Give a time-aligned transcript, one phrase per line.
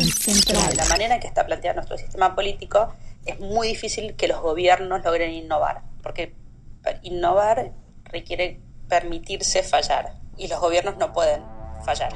[0.00, 0.70] Central.
[0.70, 2.94] De la manera en que está planteado nuestro sistema político,
[3.26, 6.34] es muy difícil que los gobiernos logren innovar, porque
[7.02, 7.72] innovar
[8.04, 11.42] requiere permitirse fallar y los gobiernos no pueden
[11.84, 12.12] fallar.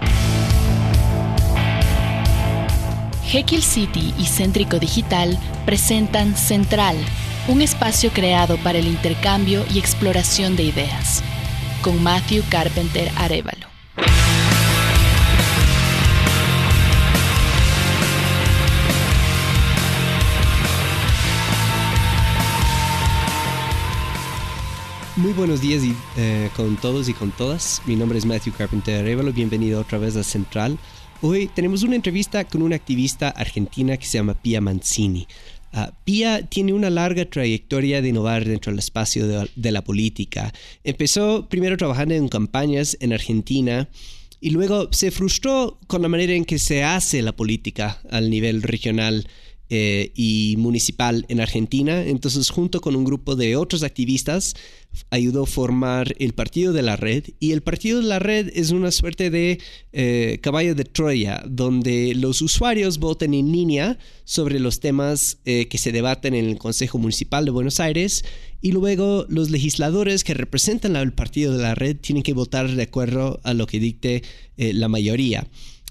[3.25, 6.97] Jekyll City y Céntrico Digital presentan Central,
[7.49, 11.23] un espacio creado para el intercambio y exploración de ideas,
[11.83, 13.67] con Matthew Carpenter Arevalo.
[25.17, 27.81] Muy buenos días y, eh, con todos y con todas.
[27.87, 29.33] Mi nombre es Matthew Carpenter Arevalo.
[29.33, 30.79] Bienvenido otra vez a Central.
[31.23, 35.27] Hoy tenemos una entrevista con una activista argentina que se llama Pia Mancini.
[35.73, 40.53] Uh, Pia tiene una larga trayectoria de innovar dentro del espacio de, de, la política.
[40.85, 43.89] Empezó primero trabajando en campañas en Argentina
[44.39, 48.63] y luego se frustró con la manera en que se hace la política al nivel
[48.63, 49.27] regional
[49.69, 52.05] eh, y municipal en Argentina.
[52.05, 54.55] Entonces, junto con un grupo de otros activistas,
[55.11, 57.25] ayudó a formar el Partido de la Red.
[57.41, 59.59] Y el Partido de la Red es una suerte de
[59.93, 65.79] eh, caballo de Troya, donde los usuarios votan en línea sobre los temas eh, que
[65.79, 68.25] se debaten en el Consejo Municipal de Buenos Aires.
[68.63, 72.83] Y luego los legisladores que representan al Partido de la Red tienen que votar de
[72.85, 74.23] acuerdo a lo que dicte
[74.57, 75.47] la mayoría.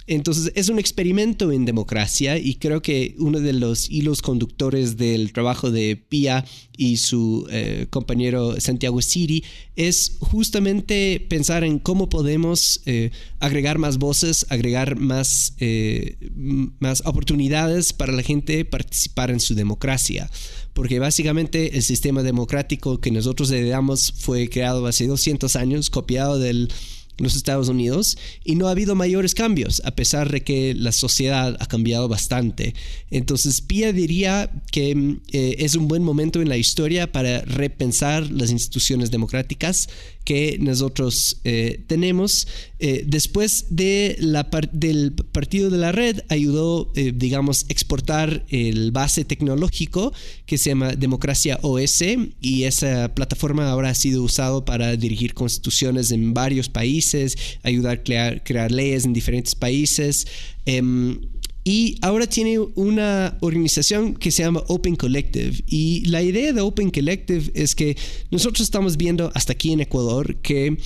[0.07, 5.33] Entonces es un experimento en democracia y creo que uno de los hilos conductores del
[5.33, 6.45] trabajo de Pia
[6.77, 9.43] y su eh, compañero Santiago Siri
[9.75, 16.17] es justamente pensar en cómo podemos eh, agregar más voces, agregar más, eh,
[16.79, 20.29] más oportunidades para la gente participar en su democracia.
[20.73, 26.69] Porque básicamente el sistema democrático que nosotros heredamos fue creado hace 200 años, copiado del
[27.17, 31.55] los Estados Unidos y no ha habido mayores cambios, a pesar de que la sociedad
[31.59, 32.75] ha cambiado bastante.
[33.09, 38.51] Entonces, Pia diría que eh, es un buen momento en la historia para repensar las
[38.51, 39.89] instituciones democráticas
[40.25, 42.47] que nosotros eh, tenemos.
[42.79, 50.11] Eh, después del partido de la red, ayudó, digamos, exportar el base tecnológico
[50.45, 52.03] que se llama Democracia OS
[52.41, 58.03] y esa plataforma ahora ha sido usado para dirigir constituciones en varios países ayudar a
[58.03, 60.27] crear, crear leyes en diferentes países.
[60.65, 61.21] Em,
[61.67, 65.63] y ahora tiene una organización que se llama Open Collective.
[65.67, 67.97] Y la idea de Open Collective es que
[68.29, 70.77] nosotros estamos viendo hasta aquí en Ecuador que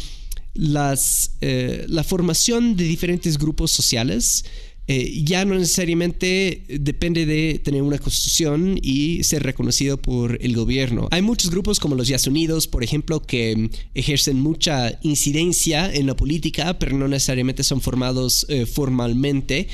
[0.53, 4.45] las, eh, la formación de diferentes grupos sociales
[4.88, 11.09] eh, ya no necesariamente depende de tener una constitución y ser reconocido por el gobierno.
[11.12, 16.16] Hay muchos grupos como los Yas Unidos, por ejemplo, que ejercen mucha incidencia en la
[16.16, 19.68] política, pero no necesariamente son formados eh, formalmente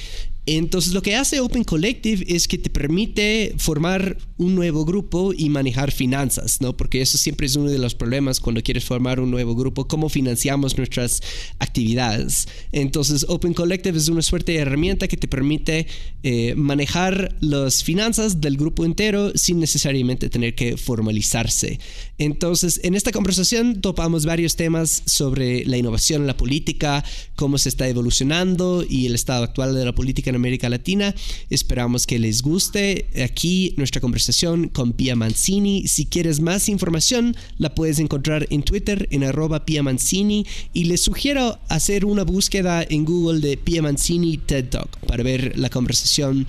[0.46, 5.50] entonces lo que hace Open Collective es que te permite formar un nuevo grupo y
[5.50, 6.78] manejar finanzas, ¿no?
[6.78, 10.08] Porque eso siempre es uno de los problemas cuando quieres formar un nuevo grupo, cómo
[10.10, 11.22] financiamos nuestras
[11.58, 12.48] actividades.
[12.72, 15.88] Entonces Open Collective es una suerte de herramienta que te permite
[16.22, 21.80] eh, manejar las finanzas del grupo entero sin necesariamente tener que formalizarse.
[22.20, 27.04] Entonces en esta conversación topamos varios temas sobre la innovación en la política,
[27.36, 31.14] cómo se está evolucionando y el estado actual de la política América Latina.
[31.50, 35.88] Esperamos que les guste aquí nuestra conversación con Pia Mancini.
[35.88, 41.02] Si quieres más información, la puedes encontrar en Twitter en arroba Pia Mancini y les
[41.02, 46.48] sugiero hacer una búsqueda en Google de Pia Mancini TED Talk para ver la conversación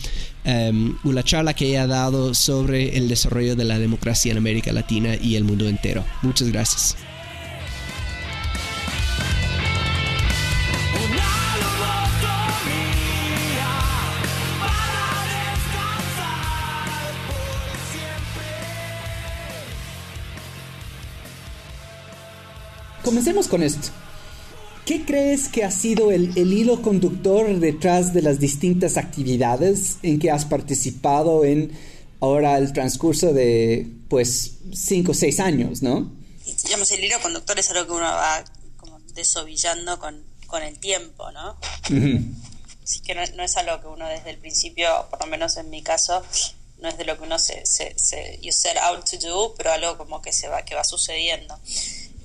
[1.05, 4.73] o la charla que ella ha dado sobre el desarrollo de la democracia en América
[4.73, 6.05] Latina y el mundo entero.
[6.23, 6.97] Muchas gracias.
[23.07, 23.91] Comencemos con esto.
[24.85, 30.33] ¿Qué crees que ha sido el, hilo conductor detrás de las distintas actividades en que
[30.33, 31.71] has participado en
[32.21, 36.11] ahora el transcurso de, pues, cinco o seis años, no?
[36.65, 38.45] Digamos, el hilo conductor es algo que uno va
[38.77, 40.25] como desovillando con,
[40.65, 41.57] el tiempo, ¿no?
[42.83, 45.81] Así que no, es algo que uno desde el principio, por lo menos en mi
[45.81, 46.25] caso,
[46.81, 49.71] no es de lo que uno se, se, se you set out to do, pero
[49.71, 51.57] algo como que se va, que va sucediendo.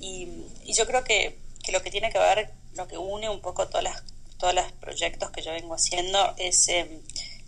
[0.02, 0.28] Y,
[0.66, 1.38] yo creo que,
[1.70, 4.02] lo que tiene que ver, lo que une un poco todas las,
[4.36, 7.00] todos los proyectos que yo vengo haciendo es em,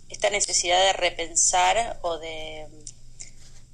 [0.09, 2.67] esta necesidad de repensar o de,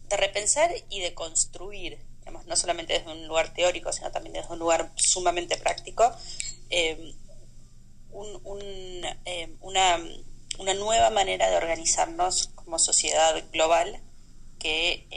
[0.09, 1.99] de repensar y de construir,
[2.47, 6.11] no solamente desde un lugar teórico, sino también desde un lugar sumamente práctico,
[6.69, 7.13] em,
[9.25, 9.99] em, una
[10.59, 13.99] una nueva manera de organizarnos como sociedad global
[14.59, 15.07] que,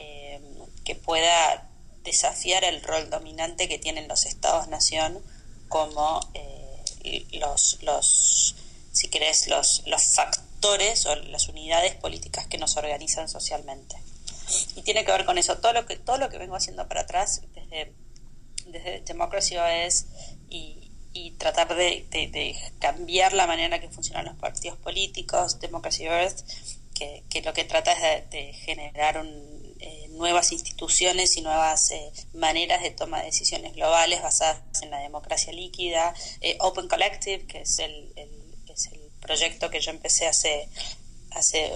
[0.84, 1.68] que pueda
[2.04, 5.22] desafiar el rol dominante que tienen los estados-nación
[5.68, 8.54] como eh, los, los,
[8.92, 13.96] si querés, los, los factores o las unidades políticas que nos organizan socialmente.
[14.76, 17.02] Y tiene que ver con eso, todo lo que, todo lo que vengo haciendo para
[17.02, 17.92] atrás desde,
[18.66, 20.06] desde Democracy OS
[20.48, 20.84] y,
[21.14, 26.40] y tratar de, cambiar la manera que funcionan los partidos políticos, Democracy Earth,
[26.92, 29.63] que, lo que trata es de, generar eh,
[30.14, 35.52] nuevas instituciones y nuevas eh, maneras de toma de decisiones globales basadas en la democracia
[35.52, 38.12] líquida, eh, Open Collective, que es el,
[38.72, 40.68] es el proyecto que yo empecé hace,
[41.30, 41.72] hace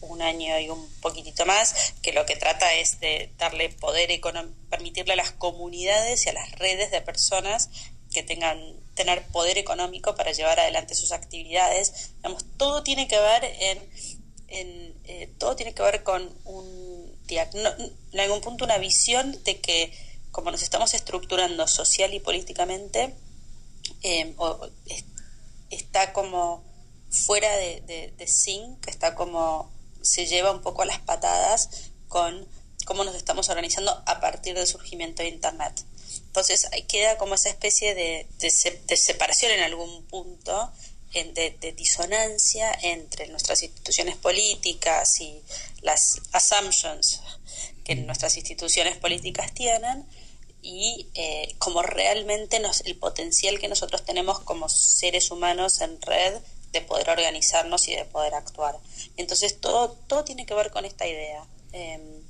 [0.00, 4.56] un año y un poquitito más, que lo que trata es de darle poder económico,
[4.70, 7.70] permitirle a las comunidades y a las redes de personas
[8.12, 8.58] que tengan
[8.94, 12.12] tener poder económico para llevar adelante sus actividades.
[12.56, 13.44] todo tiene que ver
[14.48, 16.89] en, eh, todo tiene que ver con un
[17.38, 19.92] en algún punto una visión de que
[20.30, 23.14] como nos estamos estructurando social y políticamente
[24.02, 24.34] eh,
[25.70, 26.62] está como
[27.10, 29.70] fuera de, de, de sync, está como
[30.02, 32.48] se lleva un poco a las patadas con
[32.86, 35.84] cómo nos estamos organizando a partir del surgimiento de Internet.
[36.26, 40.72] Entonces queda como esa especie de, de, separación en algún punto,
[41.12, 45.42] de, disonancia entre nuestras instituciones políticas y
[45.82, 47.20] las assumptions
[47.84, 50.06] que nuestras instituciones políticas tienen
[50.62, 56.34] y eh, como realmente nos, el potencial que nosotros tenemos como seres humanos en red
[56.72, 58.78] de poder organizarnos y de poder actuar.
[59.16, 61.44] Entonces todo, todo tiene que ver con esta idea.
[61.72, 62.22] Em,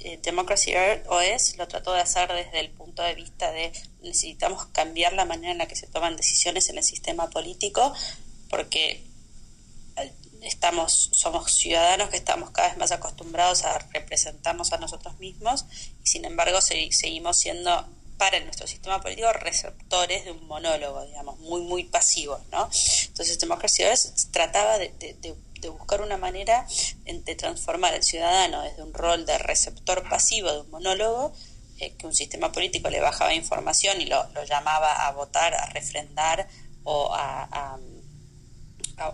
[0.00, 0.74] eh, Democracy
[1.08, 3.72] OS lo trató de hacer desde el punto de vista de
[4.02, 7.92] necesitamos cambiar la manera en la que se toman decisiones en el sistema político
[8.50, 9.02] porque
[9.96, 10.12] eh,
[10.42, 15.64] estamos somos ciudadanos que estamos cada vez más acostumbrados a representarnos a nosotros mismos
[16.04, 17.88] y sin embargo seguimos siendo
[18.18, 22.70] para nuestro sistema político receptores de un monólogo, digamos, muy, muy pasivo, ¿no?
[23.08, 24.88] Entonces, Democracy OS trataba de
[25.68, 26.66] buscar una manera
[27.04, 31.32] de transformar al ciudadano desde un rol de receptor pasivo de un monólogo,
[31.78, 36.48] eh, que un sistema político le bajaba información y lo, llamaba a votar, a refrendar
[36.84, 37.78] o a,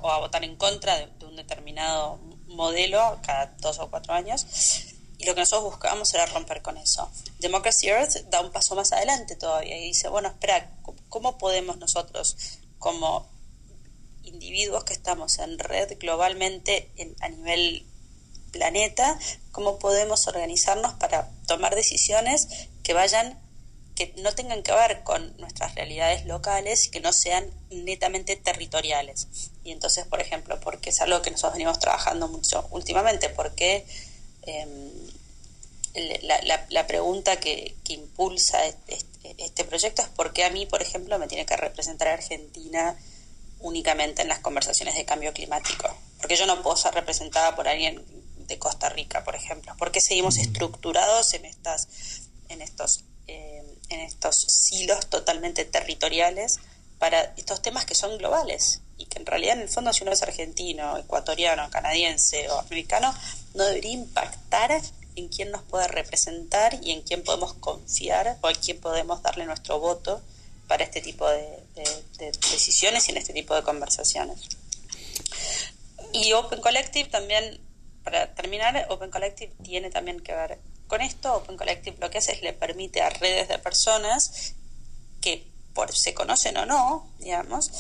[0.03, 4.47] o a votar en contra de, un determinado modelo cada dos o cuatro años.
[5.19, 7.11] Y lo que nosotros buscábamos era romper con eso.
[7.38, 10.71] Democracy Earth da un paso más adelante todavía y dice, bueno, espera,
[11.09, 12.37] ¿cómo podemos nosotros
[12.79, 13.31] como
[14.25, 16.91] individuos que estamos en red globalmente
[17.21, 17.87] a nivel
[18.53, 19.19] planeta,
[19.51, 22.49] cómo podemos organizarnos para tomar decisiones
[22.83, 23.39] que vayan
[23.95, 29.29] que no tengan que ver con nuestras realidades locales que no sean netamente territoriales.
[29.65, 33.85] Y entonces, por ejemplo, porque es algo que nosotros venimos trabajando mucho últimamente, porque
[34.43, 34.91] em,
[36.71, 38.99] la, pregunta que, impulsa este,
[39.37, 42.97] este, proyecto es por qué a mí, por ejemplo, me tiene que representar Argentina
[43.62, 45.97] únicamente en las conversaciones de cambio climático.
[46.19, 48.05] Porque yo no puedo ser representada por alguien
[48.47, 49.75] de Costa Rica, por ejemplo.
[49.79, 51.88] Porque seguimos estructurados en estas,
[52.49, 56.59] en estos, eh, en estos silos totalmente territoriales
[56.99, 60.12] para estos temas que son globales y que en realidad en el fondo si uno
[60.12, 63.12] es argentino, ecuatoriano, canadiense o americano,
[63.54, 64.81] no debería impactar
[65.16, 69.47] en quién nos puede representar y en quién podemos confiar o a quién podemos darle
[69.47, 70.23] nuestro voto
[70.69, 74.41] para este tipo de, decisiones y en este tipo de conversaciones.
[76.12, 77.61] Y Open Collective también,
[78.05, 81.35] para terminar, Open Collective tiene también que ver con esto.
[81.35, 84.55] Open Collective lo que hace es le permite a redes de personas
[85.21, 87.71] que por se conocen o no, digamos,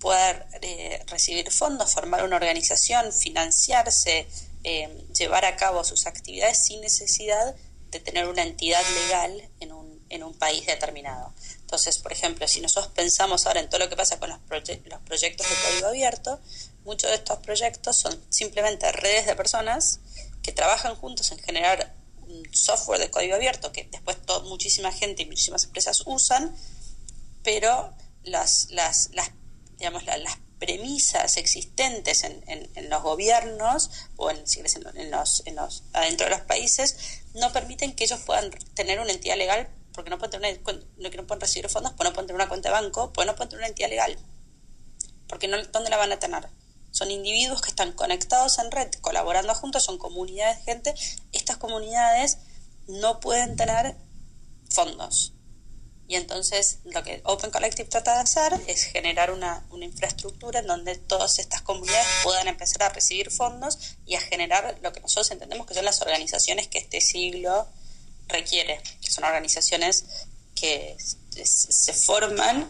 [0.00, 4.28] poder eh, recibir fondos, formar una organización, financiarse,
[4.64, 7.56] eh, llevar a cabo sus actividades sin necesidad
[7.90, 11.32] de tener una entidad legal en un, en un país determinado.
[11.68, 15.00] Entonces, por ejemplo, si nosotros pensamos ahora en todo lo que pasa con los, los
[15.02, 16.40] proyectos de código abierto,
[16.84, 20.00] muchos de estos proyectos son simplemente redes de personas
[20.42, 21.94] que trabajan juntos en generar
[22.26, 26.56] un software de código abierto que después muchísima gente y muchísimas empresas usan,
[27.42, 29.30] pero las, las, las
[29.76, 36.24] digamos, las premisas existentes en, en, los gobiernos o en, en, los, en los, adentro
[36.24, 36.96] de los países
[37.34, 39.68] no permiten que ellos puedan tener una entidad legal
[39.98, 42.68] porque no pueden, tener no, no pueden recibir fondos, pues no pueden tener una cuenta
[42.68, 44.16] de banco, pues no pueden tener una entidad legal.
[45.26, 46.48] Porque no, ¿dónde la van a tener?
[46.92, 50.94] Son individuos que están conectados en red, colaborando juntos, son comunidades de gente.
[51.32, 52.38] Estas comunidades
[52.86, 53.96] no pueden tener
[54.70, 55.32] fondos.
[56.06, 60.68] Y entonces lo que Open Collective trata de hacer es generar una, una, infraestructura en
[60.68, 65.32] donde todas estas comunidades puedan empezar a recibir fondos y a generar lo que nosotros
[65.32, 67.66] entendemos que son las organizaciones que este siglo
[68.28, 70.04] requiere, son organizaciones
[70.54, 72.68] que se forman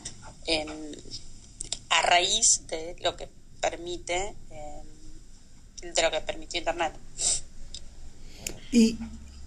[1.91, 3.29] a raíz de lo que
[3.61, 6.93] permite em, de lo que permite internet
[8.73, 8.97] y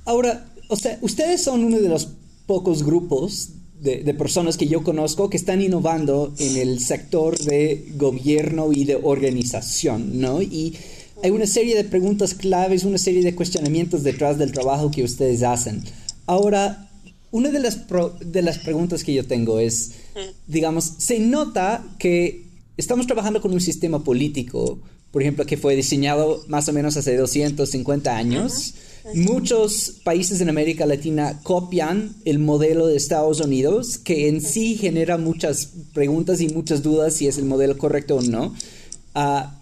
[0.05, 2.09] ahora o sea ustedes son uno de los
[2.45, 3.49] pocos grupos
[3.81, 8.95] de, personas que yo conozco que están innovando en el sector de gobierno y de
[8.95, 10.41] organización, ¿no?
[10.41, 10.75] Y
[11.23, 15.41] hay una serie de preguntas claves, una serie de cuestionamientos detrás del trabajo que ustedes
[15.41, 15.83] hacen.
[16.31, 16.89] Ahora,
[17.31, 17.87] una de las,
[18.21, 19.91] de las preguntas que yo tengo es,
[20.47, 22.45] digamos, se nota que
[22.77, 24.79] estamos trabajando con un sistema político,
[25.11, 28.75] por ejemplo, que fue diseñado más o menos hace 250 años.
[29.13, 35.17] Muchos países en América Latina copian el modelo de Estados Unidos, que en sí genera
[35.17, 38.55] muchas preguntas y muchas dudas si es el modelo correcto o no.
[39.15, 39.59] Ah,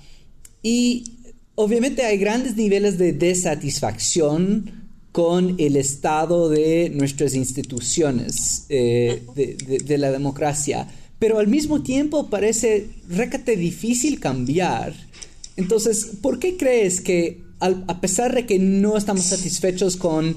[0.61, 1.15] y
[1.55, 4.78] obviamente hay grandes niveles de desatisfacción
[5.11, 10.87] con el estado de nuestras instituciones eh, de, la democracia.
[11.17, 14.93] Pero al mismo tiempo parece recate difícil cambiar.
[15.57, 20.35] Entonces, ¿por qué crees que a pesar de que no estamos satisfechos con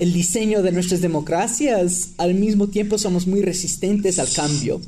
[0.00, 4.80] el diseño de nuestras democracias, al mismo tiempo somos muy resistentes al cambio?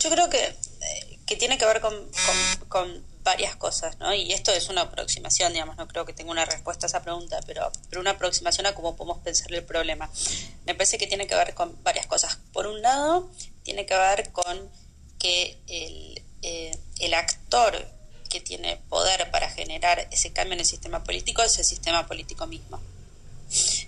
[0.00, 1.94] Yo creo que, eh, que tiene que ver con,
[2.68, 2.88] con
[3.28, 4.14] varias cosas, ¿no?
[4.14, 7.40] Y esto es una aproximación, digamos, no creo que tenga una respuesta a esa pregunta,
[7.46, 10.10] pero, pero una aproximación a cómo podemos pensar el problema.
[10.64, 12.38] Me parece que tiene que ver con varias cosas.
[12.54, 13.30] Por un lado,
[13.64, 14.70] tiene que ver con
[15.18, 17.86] que el, eh, el actor
[18.30, 22.46] que tiene poder para generar ese cambio en el sistema político es el sistema político
[22.46, 22.80] mismo.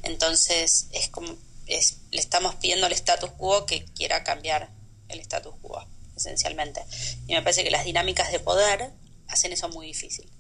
[0.03, 1.35] Entonces, es como
[1.67, 4.69] es, le estamos pidiendo al status quo que quiera cambiar
[5.09, 5.83] el status quo,
[6.17, 6.85] esencialmente.
[7.27, 8.91] Y me parece que las dinámicas de poder
[9.31, 10.31] hacen eso muy difícil.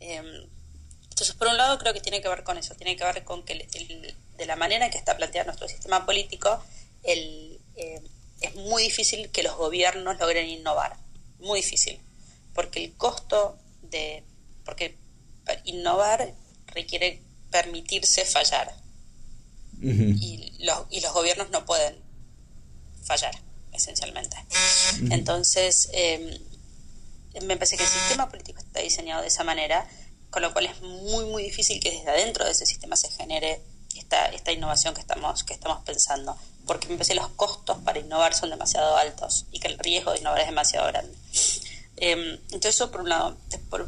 [0.00, 0.48] Em,
[1.10, 3.44] entonces, por un lado, creo que tiene que ver con eso, tiene que ver con
[3.44, 3.68] que
[4.36, 6.62] de la manera en que está planteado nuestro sistema político,
[7.02, 8.02] el, em,
[8.40, 10.96] es muy difícil que los gobiernos logren innovar,
[11.38, 12.00] muy difícil,
[12.54, 14.24] porque el costo de,
[14.64, 14.96] porque
[15.64, 16.34] innovar
[16.66, 17.20] requiere
[17.50, 18.74] permitirse fallar,
[19.80, 21.96] y, los, y los gobiernos no pueden
[23.02, 23.34] fallar,
[23.72, 24.36] esencialmente.
[25.10, 26.40] Entonces, eh,
[27.40, 29.86] me parece que el sistema político está diseñado de esa manera,
[30.30, 33.62] con lo cual es muy, muy difícil que desde adentro de ese sistema se genere
[33.96, 36.36] esta, esta innovación que estamos, que estamos pensando,
[36.66, 40.12] porque me parece que los costos para innovar son demasiado altos y que el riesgo
[40.12, 41.16] de innovar es demasiado grande.
[41.96, 43.36] Em, entonces eso por un lado,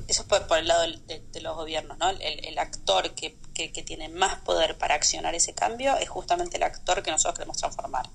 [0.06, 2.10] eso es por, el lado de, los gobiernos, ¿no?
[2.10, 7.02] El, actor que, que, tiene más poder para accionar ese cambio es justamente el actor
[7.02, 8.08] que nosotros queremos transformar.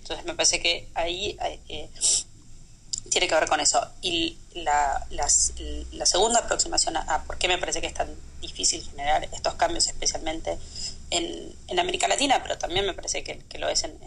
[0.00, 1.38] Entonces me parece que ahí
[1.68, 1.90] eh,
[3.10, 3.86] tiene que ver con eso.
[4.00, 8.08] Y la, la segunda aproximación a, por qué me parece que es tan
[8.40, 10.58] difícil generar estos cambios, especialmente
[11.10, 13.98] en, en América Latina, pero también me parece que, que lo es en,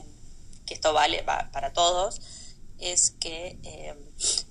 [0.65, 2.21] que esto vale para todos,
[2.79, 3.93] es que eh,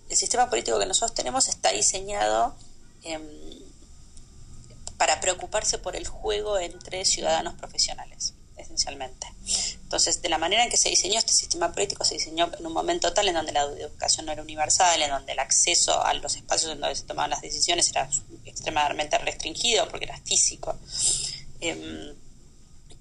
[0.08, 2.54] el sistema político que nosotros tenemos está diseñado
[3.02, 3.22] em,
[4.98, 9.26] para preocuparse por el juego entre ciudadanos profesionales esencialmente.
[9.82, 12.72] Entonces, de la manera en que se diseñó este sistema político, se diseñó en un
[12.72, 16.36] momento tal en donde la educación no era universal, en donde el acceso a los
[16.36, 18.08] espacios en donde se tomaban las decisiones era
[18.44, 20.78] extremadamente restringido porque era físico.
[21.60, 22.14] Em,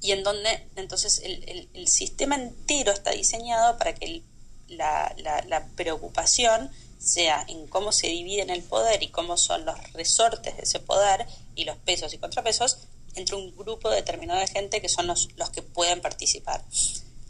[0.02, 4.24] y en donde entonces el, sistema entero está diseñado para que
[4.68, 10.56] la, la preocupación sea en cómo se divide el poder y cómo son los resortes
[10.56, 12.78] de ese poder y los pesos y contrapesos
[13.16, 16.64] entre un grupo determinado de gente que son los, los que pueden participar.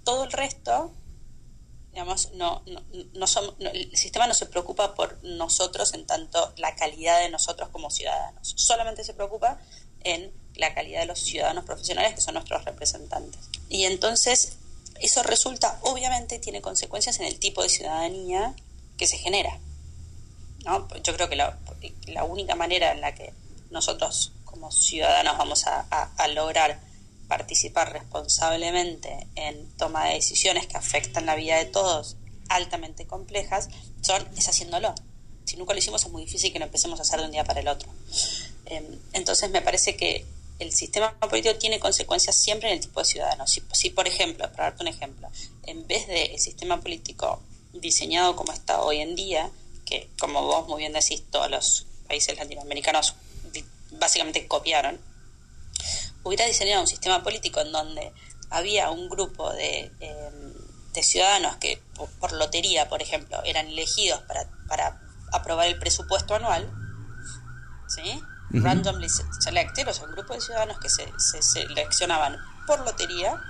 [0.03, 0.93] Todo el resto,
[1.91, 2.83] digamos, no, no,
[3.13, 7.89] no el sistema no se preocupa por nosotros en tanto la calidad de nosotros como
[7.89, 9.59] ciudadanos, solamente se preocupa
[10.03, 13.39] en la calidad de los ciudadanos profesionales que son nuestros representantes.
[13.69, 14.57] Y entonces
[14.99, 18.55] eso resulta, obviamente, tiene consecuencias en el tipo de ciudadanía
[18.97, 19.59] que se genera.
[20.65, 20.87] ¿no?
[21.03, 21.57] Yo creo que la,
[22.07, 23.33] la única manera en la que
[23.71, 26.79] nosotros como ciudadanos vamos a, lograr
[27.27, 32.17] participar responsablemente en toma de decisiones que afectan la vida de todos,
[32.49, 33.69] altamente complejas,
[34.01, 34.93] son es haciéndolo.
[35.45, 37.43] Si nunca lo hicimos es muy difícil que lo empecemos a hacer de un día
[37.43, 37.89] para el otro.
[38.65, 40.25] Em, entonces me parece que
[40.59, 43.57] el sistema político tiene consecuencias siempre en el tipo de ciudadanos.
[43.73, 45.27] Si, por ejemplo, para darte un ejemplo,
[45.63, 47.41] en vez del sistema político
[47.73, 49.49] diseñado como está hoy en día,
[49.85, 53.15] que como vos muy bien decís, todos los países latinoamericanos
[54.01, 54.99] básicamente copiaron,
[56.23, 58.11] hubiera diseñado un sistema político en donde
[58.49, 61.81] había un grupo de, em, ciudadanos que
[62.19, 64.99] por, lotería, por ejemplo, eran elegidos para, para
[65.31, 66.69] aprobar el presupuesto anual,
[67.87, 68.21] ¿sí?
[68.53, 69.07] randomly
[69.39, 73.41] selected, o sea, un grupo de ciudadanos que se, se, seleccionaban por lotería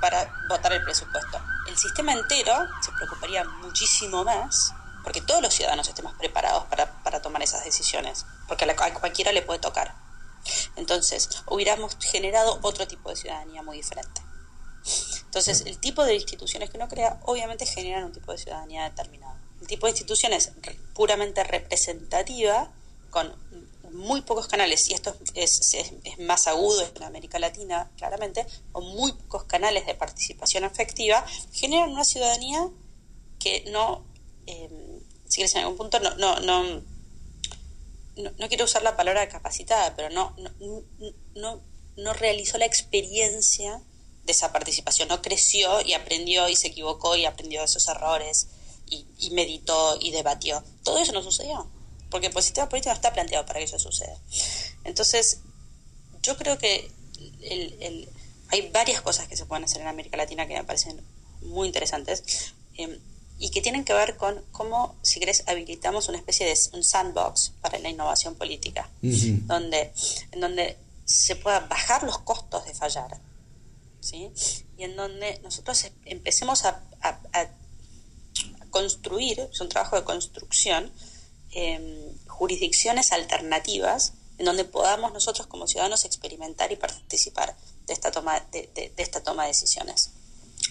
[0.00, 1.40] para votar el presupuesto.
[1.66, 4.72] El sistema entero se preocuparía muchísimo más
[5.08, 9.32] porque todos los ciudadanos estemos preparados para, para tomar esas decisiones, porque a, a, cualquiera
[9.32, 9.94] le puede tocar.
[10.76, 14.20] Entonces, hubiéramos generado otro tipo de ciudadanía muy diferente.
[15.24, 19.34] Entonces, el tipo de instituciones que uno crea obviamente generan un tipo de ciudadanía determinado.
[19.62, 20.52] El tipo de instituciones
[20.92, 22.70] puramente representativa,
[23.08, 23.34] con
[23.90, 29.14] muy pocos canales, y esto es, es, más agudo en América Latina, claramente, con muy
[29.14, 31.24] pocos canales de participación efectiva,
[31.54, 32.68] generan una ciudadanía
[33.38, 34.04] que no,
[34.48, 34.97] eh,
[35.28, 36.82] si quieres en algún punto, no, no, no,
[38.16, 40.34] no, quiero usar la palabra capacitada, pero no,
[41.34, 41.62] no,
[41.96, 43.80] no, realizó la experiencia
[44.24, 48.48] de esa participación, no creció y aprendió y se equivocó y aprendió de esos errores
[48.90, 50.64] y, meditó y debatió.
[50.82, 51.70] Todo eso no sucedió
[52.10, 54.18] porque el sistema político está planteado para que eso suceda.
[54.84, 55.40] Entonces,
[56.22, 56.90] yo creo que
[58.48, 61.02] hay varias cosas que se pueden hacer en América Latina que me parecen
[61.42, 62.98] muy interesantes em,
[63.38, 67.52] y que tienen que ver con cómo, si querés, habilitamos una especie de un sandbox
[67.60, 69.92] para la innovación política, donde,
[70.32, 73.20] en donde se pueda bajar los costos de fallar,
[74.00, 74.30] ¿sí?
[74.76, 77.48] y en donde nosotros empecemos a, a, a
[78.70, 80.92] construir, es un trabajo de construcción,
[81.50, 88.38] Em, jurisdicciones alternativas en donde podamos nosotros como ciudadanos experimentar y participar de esta toma
[88.52, 90.10] de, esta toma de decisiones.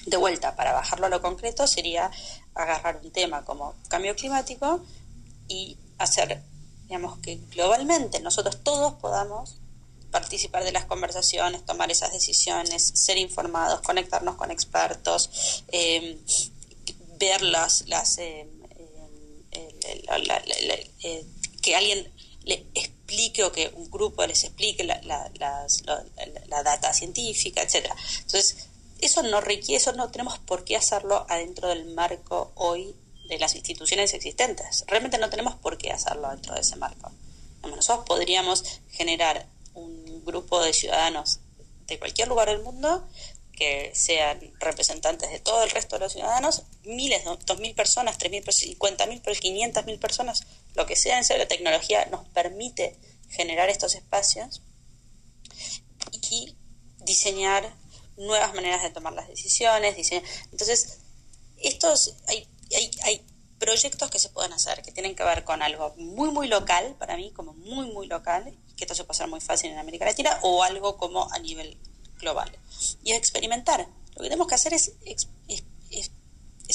[0.07, 2.09] De vuelta, para bajarlo a lo concreto, sería
[2.55, 4.79] agarrar un tema como cambio climático
[5.49, 6.41] y hacer,
[6.85, 9.57] digamos, que globalmente nosotros todos podamos
[10.09, 16.17] participar de las conversaciones, tomar esas decisiones, ser informados, conectarnos con expertos, em,
[17.19, 18.47] ver las, las em,
[19.51, 21.25] eh,
[21.61, 22.09] que alguien
[22.45, 27.95] le explique o que un grupo les explique la, la, data científica, etcétera.
[28.21, 28.69] Entonces,
[29.01, 32.95] eso no requiere, eso no tenemos por qué hacerlo adentro del marco hoy
[33.27, 34.85] de las instituciones existentes.
[34.87, 37.11] Realmente no tenemos por qué hacerlo dentro de ese marco.
[37.61, 41.39] Nosotros podríamos generar un grupo de ciudadanos
[41.87, 43.07] de cualquier lugar del mundo
[43.57, 48.31] que sean representantes de todo el resto de los ciudadanos, miles, dos mil personas, tres
[48.31, 50.43] mil, cincuenta mil, quinientas mil personas,
[50.75, 52.95] lo que sea en serio, la tecnología nos permite
[53.29, 54.61] generar estos espacios
[56.29, 56.55] y
[56.99, 57.73] diseñar
[58.17, 59.95] nuevas maneras de tomar las decisiones.
[60.51, 60.99] Entonces,
[61.57, 63.25] estos hay, hay, hay
[63.59, 67.15] proyectos que se pueden hacer que tienen que ver con algo muy, muy local, para
[67.15, 70.39] mí, como muy, muy local, que esto se puede hacer muy fácil en América Latina,
[70.43, 71.77] o algo como a nivel
[72.19, 72.51] global.
[73.03, 73.87] Y experimentar.
[74.15, 75.27] Lo que tenemos que hacer es, es,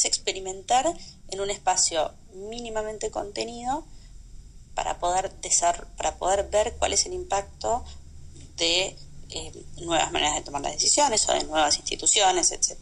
[0.05, 0.93] experimentar
[1.29, 3.87] en un espacio mínimamente contenido
[4.75, 5.33] para poder,
[5.97, 7.85] para poder ver cuál es el impacto
[8.57, 8.97] de
[9.35, 12.79] eh, nuevas maneras de tomar las decisiones o de nuevas instituciones, etc.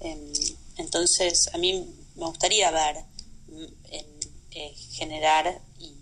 [0.00, 0.32] Em,
[0.76, 3.04] entonces, a mí me gustaría ver,
[3.90, 5.92] eh, generar y,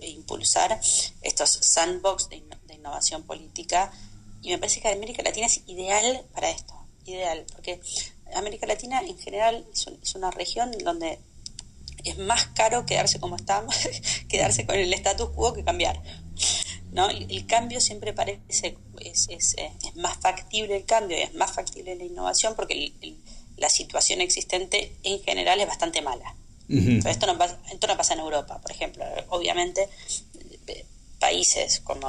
[0.00, 0.80] e impulsar
[1.22, 3.90] estos sandbox de, de innovación política
[4.44, 6.74] y me parece que América Latina es ideal para esto,
[7.06, 7.80] ideal, porque
[8.34, 11.18] América Latina en general es, una región donde
[12.04, 13.74] es más caro quedarse como estamos,
[14.28, 16.02] quedarse con el status quo que cambiar.
[16.94, 17.10] ¿No?
[17.10, 21.96] El, cambio siempre parece, es, es, es, más factible el cambio y es más factible
[21.96, 22.92] la innovación porque
[23.56, 26.36] la situación existente en general es bastante mala.
[26.68, 29.04] esto, no pasa, esto no pasa en Europa, por ejemplo.
[29.28, 29.88] Obviamente,
[30.68, 30.86] eh,
[31.18, 32.08] países como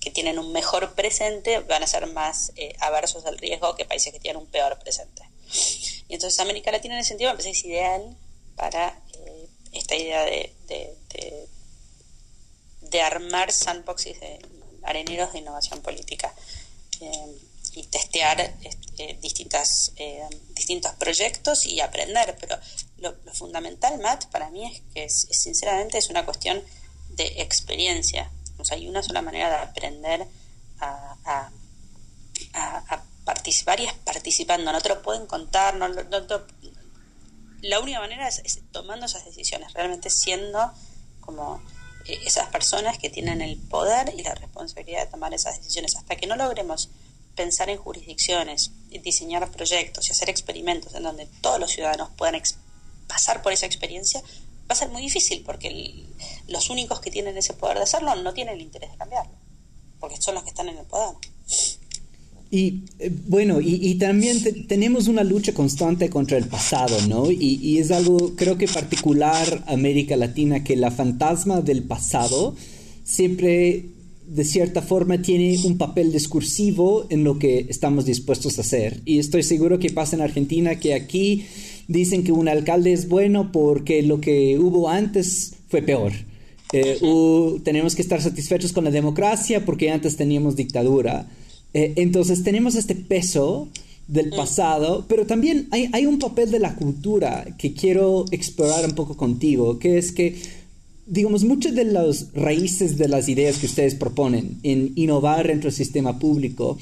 [0.00, 4.12] que tienen un mejor presente van a ser más eh, aversos al riesgo que países
[4.12, 5.22] que tienen un peor presente.
[6.08, 8.16] Y entonces América Latina en ese sentido me parece es ideal
[8.54, 10.96] para eh, esta idea de, de,
[13.02, 14.38] armar sandboxes de
[14.82, 16.34] areneros de innovación política
[17.00, 17.38] eh,
[17.74, 19.92] y testear este, distintas,
[20.54, 22.36] distintos proyectos y aprender.
[22.40, 22.58] Pero
[22.98, 26.60] lo, fundamental, Matt, para mí es que sinceramente es una cuestión
[27.10, 28.30] de experiencia
[28.70, 30.26] hay una sola manera de aprender
[30.80, 31.50] a,
[33.24, 34.72] participar y es participando.
[34.72, 35.86] No te lo pueden contar, no,
[37.62, 40.72] la única manera es, tomando esas decisiones, realmente siendo
[41.20, 41.62] como eh,
[42.06, 45.96] esas personas que tienen el poder y la responsabilidad de tomar esas decisiones.
[45.96, 46.90] Hasta que no logremos
[47.34, 52.40] pensar en jurisdicciones, diseñar proyectos y hacer experimentos en donde todos los ciudadanos puedan
[53.06, 56.06] pasar por esa experiencia, va a ser muy difícil porque
[56.46, 59.32] los únicos que tienen ese poder de hacerlo no tienen el interés de cambiarlo,
[59.98, 61.16] porque son los que están en el poder.
[62.50, 67.30] Y eh, bueno, y, también tenemos una lucha constante contra el pasado, ¿no?
[67.30, 72.56] Y, y, es algo, creo que particular América Latina, que la fantasma del pasado
[73.04, 73.86] siempre,
[74.26, 79.00] de cierta forma, tiene un papel discursivo en lo que estamos dispuestos a hacer.
[79.04, 81.44] Y estoy seguro que pasa en Argentina, que aquí
[81.86, 86.12] dicen que un alcalde es bueno porque lo que hubo antes fue peor.
[86.72, 87.00] Eh,
[87.64, 91.28] tenemos que estar satisfechos con la democracia porque antes teníamos dictadura.
[91.74, 93.68] Eh, entonces tenemos este peso
[94.08, 94.36] del mm.
[94.36, 99.16] pasado, pero también hay, hay, un papel de la cultura que quiero explorar un poco
[99.16, 100.36] contigo, que es que,
[101.06, 105.76] digamos, muchas de las raíces de las ideas que ustedes proponen en innovar dentro del
[105.76, 106.76] sistema público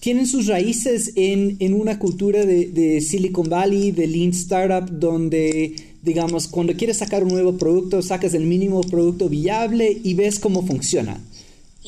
[0.00, 5.74] tienen sus raíces en, en una cultura de, de, Silicon Valley, de Lean Startup, donde,
[6.02, 10.64] digamos, cuando quieres sacar un nuevo producto, sacas el mínimo producto viable y ves cómo
[10.64, 11.20] funciona.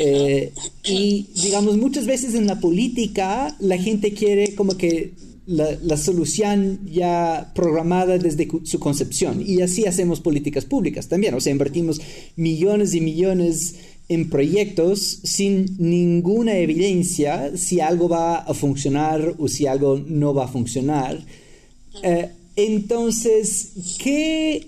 [0.03, 5.13] Eh, y digamos, muchas veces en la política la gente quiere como que
[5.45, 9.43] la, solución ya programada desde su concepción.
[9.47, 11.35] Y así hacemos políticas públicas también.
[11.35, 12.01] O sea, invertimos
[12.37, 13.75] millones y millones
[14.09, 20.47] en proyectos sin ninguna evidencia si algo va a funcionar o si algo no va
[20.47, 21.23] a funcionar.
[22.03, 24.67] Eh, entonces, ¿qué?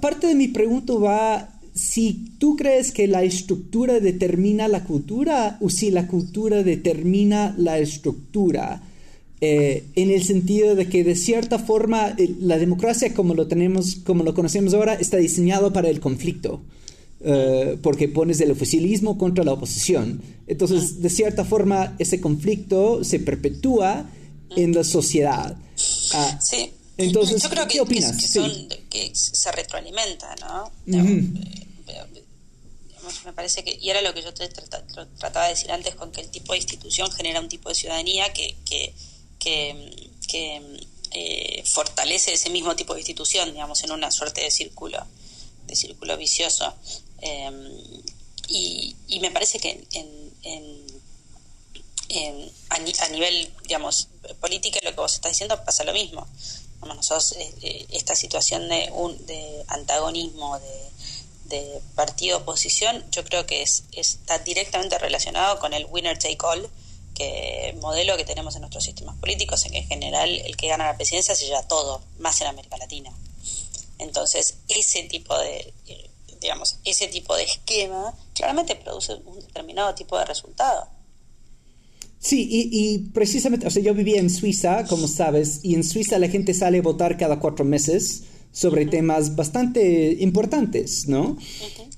[0.00, 5.68] parte de mi pregunta va si tú crees que la estructura determina la cultura o
[5.68, 8.82] si la cultura determina la estructura,
[9.40, 14.22] eh, en el sentido de que de cierta forma la democracia como lo tenemos, como
[14.22, 16.62] lo conocemos ahora, está diseñado para el conflicto.
[17.26, 20.20] Eh, porque pones el oficialismo contra la oposición.
[20.46, 24.10] Entonces, de cierta forma, ese conflicto se perpetúa
[24.54, 25.56] en la sociedad.
[26.12, 26.70] Ah, sí.
[26.98, 28.34] Entonces, yo creo que, ¿qué opinas?
[28.90, 30.70] Que, se retroalimenta, ¿no?
[33.24, 36.20] Me parece que, y era lo que yo te trataba de decir antes, con que
[36.20, 38.94] el tipo de institución genera un tipo de ciudadanía que, que,
[41.16, 44.98] eh, fortalece ese mismo tipo de institución, digamos, en una suerte de círculo,
[45.66, 46.74] de círculo vicioso.
[47.20, 47.70] Em,
[48.48, 50.84] y, y, me parece que en, en,
[52.70, 54.08] a, nivel, digamos,
[54.40, 56.26] política, lo que vos estás diciendo pasa lo mismo.
[56.82, 60.90] nosotros, eh, eh, esta situación de, un, de antagonismo, de
[61.44, 66.68] de partido oposición, yo creo que es, está directamente relacionado con el winner take all,
[67.14, 70.86] que modelo que tenemos en nuestros sistemas políticos, en que en general el que gana
[70.86, 73.12] la presidencia se lleva todo, más en América Latina.
[73.98, 75.72] Entonces, ese tipo de,
[76.40, 80.88] digamos, ese tipo de esquema claramente produce un determinado tipo de resultado.
[82.18, 86.18] Sí, y, y, precisamente, o sea, yo vivía en Suiza, como sabes, y en Suiza
[86.18, 91.36] la gente sale a votar cada cuatro meses sobre temas bastante importantes, ¿no?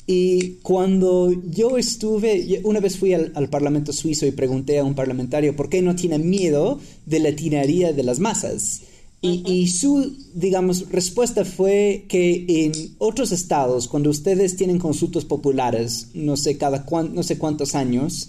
[0.06, 5.54] Y cuando yo estuve, una vez fui al, Parlamento suizo y pregunté a un parlamentario
[5.54, 8.82] por qué no tiene miedo de la tiraría de las masas.
[9.22, 16.36] Y, su, digamos, respuesta fue que en otros estados, cuando ustedes tienen consultas populares, no
[16.36, 18.28] sé, cada no sé cuántos años,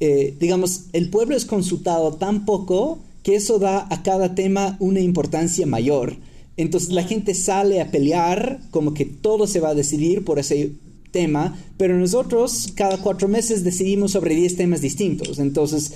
[0.00, 4.98] eh, digamos, el pueblo es consultado tan poco que eso da a cada tema una
[4.98, 6.16] importancia mayor.
[6.56, 10.72] Entonces la gente sale a pelear, como que todo se va a decidir por ese
[11.10, 15.38] tema, pero nosotros cada cuatro meses decidimos sobre diez temas distintos.
[15.38, 15.92] Entonces,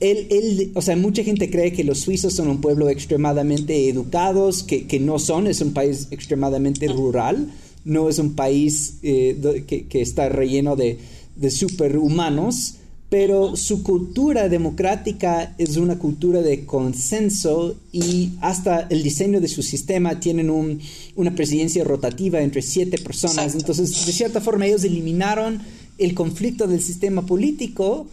[0.00, 4.86] él, o sea, mucha gente cree que los suizos son un pueblo extremadamente educados, que,
[4.86, 7.52] que no son, es un país extremadamente rural,
[7.84, 10.98] no es un país eh, que, que, está relleno de,
[11.36, 12.76] de superhumanos
[13.12, 19.62] pero su cultura democrática es una cultura de consenso y hasta el diseño de su
[19.62, 20.80] sistema tienen
[21.14, 23.54] una presidencia rotativa entre siete personas.
[23.54, 25.60] Entonces, de cierta forma, ellos eliminaron
[25.98, 28.06] el conflicto del sistema político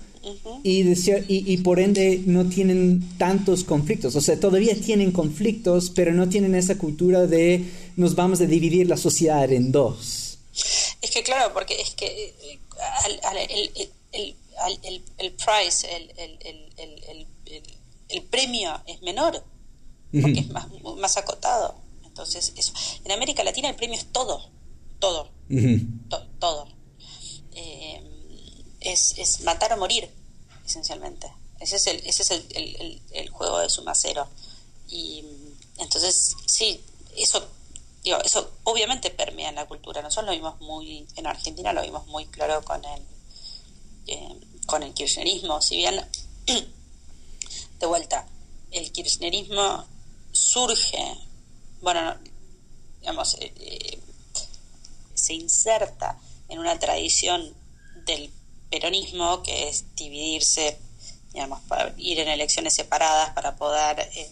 [0.64, 0.84] y,
[1.30, 4.18] y, por ende no tienen tantos conflictos.
[4.18, 7.64] O sea, todavía tienen conflictos, pero no tienen esa cultura de
[7.96, 10.40] nos vamos a dividir la sociedad en dos.
[11.02, 12.60] Es que claro, porque es que eh,
[13.08, 14.36] el el, el
[15.38, 17.28] price, el, el,
[18.10, 19.44] el, premio es menor,
[20.22, 20.68] porque es más,
[20.98, 21.76] más acotado.
[22.04, 22.74] Entonces, eso.
[23.06, 24.50] En América Latina el premio es todo,
[25.00, 25.30] todo,
[26.40, 26.68] todo.
[27.54, 28.02] Eh,
[28.82, 30.10] es, es matar o morir,
[30.66, 31.32] esencialmente.
[31.60, 34.28] Ese es el, ese es el, el, juego de suma cero.
[34.88, 35.24] Y
[35.78, 36.82] entonces, sí,
[37.16, 37.48] eso
[38.04, 40.02] digo, eso obviamente permea en la cultura.
[40.02, 43.02] Nosotros lo vimos muy, en Argentina lo vimos muy claro con el,
[44.08, 44.36] eh,
[44.70, 46.00] con el kirchnerismo, si bien,
[47.80, 48.28] de vuelta,
[48.72, 49.84] el kirchnerismo
[50.32, 51.18] surge,
[51.82, 52.16] bueno,
[53.00, 54.00] digamos, eh, eh,
[55.16, 57.52] se inserta en una tradición
[58.06, 58.32] del
[58.70, 60.78] peronismo que es dividirse
[61.34, 64.32] digamos, para ir en elecciones separadas para poder eh,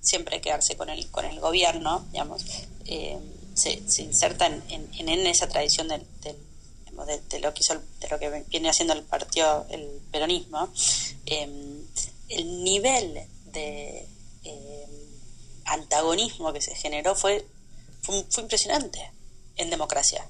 [0.00, 2.42] siempre quedarse con el, con el gobierno, digamos,
[3.54, 6.06] se, se, inserta en, en, esa tradición del,
[7.04, 10.68] de, lo que hizo de lo que viene haciendo el partido el peronismo.
[11.26, 11.86] Em,
[12.28, 14.06] el nivel de
[14.44, 14.90] em,
[15.64, 17.46] antagonismo que se generó fue,
[18.02, 19.10] fue, fue impresionante
[19.56, 20.28] en democracia.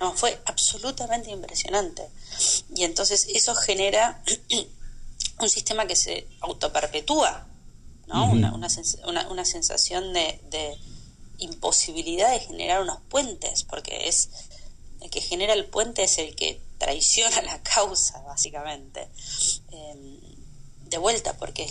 [0.00, 2.08] No, fue absolutamente impresionante.
[2.74, 4.22] Y entonces eso genera
[5.40, 7.46] un sistema que se autoperpetúa
[8.06, 8.30] ¿no?
[8.30, 10.76] una, una, una, sensación de, de
[11.38, 14.28] imposibilidad de generar unos puentes porque es
[15.00, 19.08] el que genera el puente es el que traiciona la causa, básicamente.
[19.70, 20.20] Em,
[20.90, 21.64] de vuelta, porque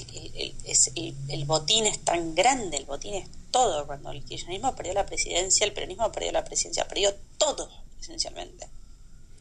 [1.27, 3.85] el, botín es tan grande, el botín es todo.
[3.85, 8.67] Cuando el kirchnerismo perdió la presidencia, el peronismo perdió la presidencia, perdió todo, esencialmente.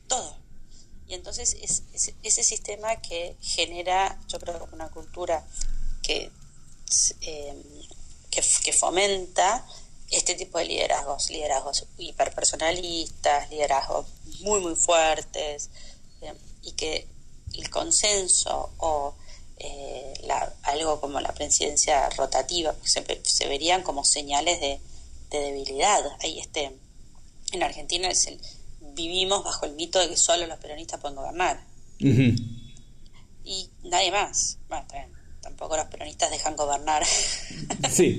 [0.09, 0.37] Todo.
[1.07, 1.85] Y entonces es,
[2.22, 5.46] ese sistema que genera, yo creo, una cultura
[6.03, 6.33] que,
[7.20, 7.62] em,
[8.31, 9.64] que fomenta
[10.11, 14.07] este tipo de liderazgos, liderazgos hiperpersonalistas, liderazgos
[14.40, 15.71] muy, muy fuertes,
[16.23, 17.07] eh, y que
[17.55, 19.14] el consenso o
[19.59, 20.14] eh,
[20.62, 24.81] algo como la presidencia rotativa se, se verían como señales de,
[25.31, 26.01] debilidad.
[26.21, 26.73] Ahí este,
[27.53, 28.40] en Argentina es el,
[28.94, 31.64] vivimos bajo el mito de que solo los peronistas pueden gobernar.
[33.44, 34.59] Y nadie más.
[34.68, 34.87] Bueno,
[35.59, 37.05] tampoco los peronistas dejan gobernar
[37.90, 38.16] sí.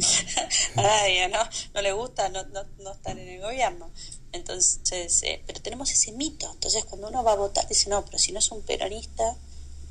[0.75, 1.39] a nadie, ¿no?
[1.73, 3.89] No le gusta no, no, no estar en el gobierno.
[4.33, 6.51] Entonces, eh, pero tenemos ese mito.
[6.51, 9.37] Entonces, cuando uno va a votar, dice, no, pero si no es un peronista,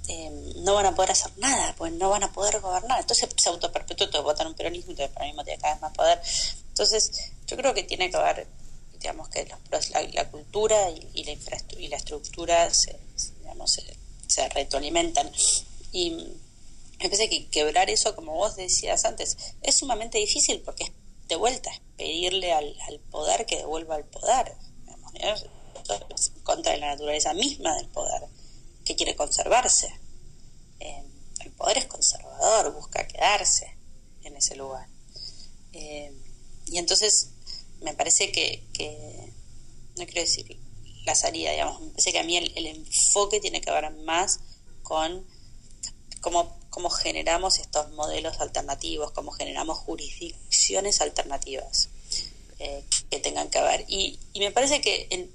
[0.08, 3.00] eh, no van a poder hacer nada, pues no van a poder gobernar.
[3.00, 6.20] Entonces se autoperpetúa, todo votan un peronismo, entonces el peronismo tiene cada vez más poder.
[6.68, 8.46] Entonces, yo creo que tiene que haber,
[9.00, 9.48] digamos, que
[10.12, 10.76] la, cultura
[11.14, 12.94] y, la infraestructura y la estructura se,
[13.40, 15.30] digamos, se, se retroalimentan.
[15.92, 16.36] Y
[16.98, 20.92] me parece que quebrar eso, como vos decías antes, es sumamente difícil porque es
[21.28, 22.74] de vuelta, es pedirle al,
[23.10, 24.56] poder que devuelva el poder.
[25.14, 28.22] es contra la naturaleza misma del poder,
[28.84, 29.88] que quiere conservarse.
[30.80, 31.04] Eh,
[31.40, 33.76] el poder es conservador, busca quedarse
[34.24, 34.88] en ese lugar.
[35.72, 36.12] Eh,
[36.66, 37.30] y entonces
[37.80, 38.64] me parece que,
[39.96, 40.58] no quiero decir
[41.04, 44.40] la salida, digamos, me parece que a mí el, el enfoque tiene que ver más
[44.82, 45.26] con
[46.20, 51.88] cómo cómo generamos estos modelos alternativos, cómo generamos jurisdicciones alternativas
[52.60, 53.84] eh, que tengan que ver.
[53.88, 55.28] Y, me parece que,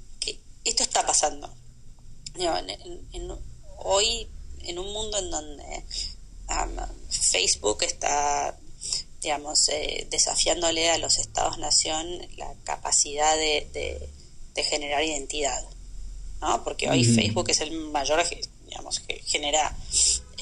[0.63, 1.53] esto está pasando.
[3.79, 4.25] hoy,
[4.61, 5.83] en un mundo en donde
[7.09, 8.57] Facebook está
[9.19, 13.99] digamos, eh, desafiándole a los estados-nación la capacidad de,
[14.55, 15.61] generar identidad,
[16.39, 16.63] ¿no?
[16.63, 18.23] Porque hoy Facebook es el mayor,
[18.65, 19.75] digamos, que genera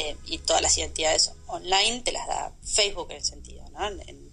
[0.01, 3.85] eh, y todas las identidades online te las da Facebook en el sentido, ¿no?
[3.85, 4.31] En,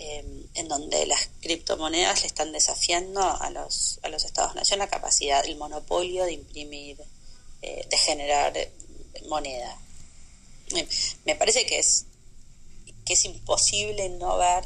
[0.00, 5.56] em, donde las criptomonedas le están desafiando a los, a los estados-nación la capacidad, el
[5.56, 7.00] monopolio de imprimir,
[7.60, 8.52] eh, de generar
[9.28, 9.78] moneda.
[11.24, 12.06] Me parece que es,
[13.04, 14.64] que es imposible no ver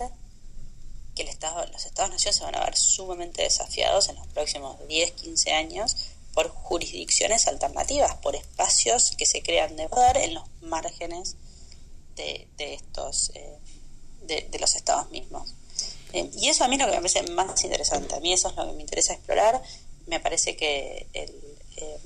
[1.14, 5.11] que el estado, los estados-nación se van a ver sumamente desafiados en los próximos 10,
[5.12, 5.96] 15 años
[6.37, 11.35] por jurisdicciones alternativas, por espacios que se crean de poder en los márgenes
[12.14, 13.57] de, estos, eh,
[14.20, 15.49] de, los estados mismos.
[16.12, 18.51] Eh, y eso a mí es lo que me parece más interesante, a mí eso
[18.51, 19.62] es lo que me interesa explorar,
[20.07, 21.99] me parece que eh,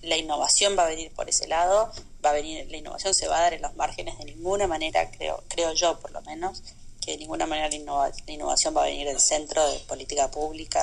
[0.00, 1.92] la innovación va a venir por ese lado,
[2.24, 5.10] va a venir, la innovación se va a dar en los márgenes de ninguna manera,
[5.10, 6.62] creo, creo yo por lo menos,
[7.02, 10.82] que de ninguna manera la, innovación va a venir del centro de política pública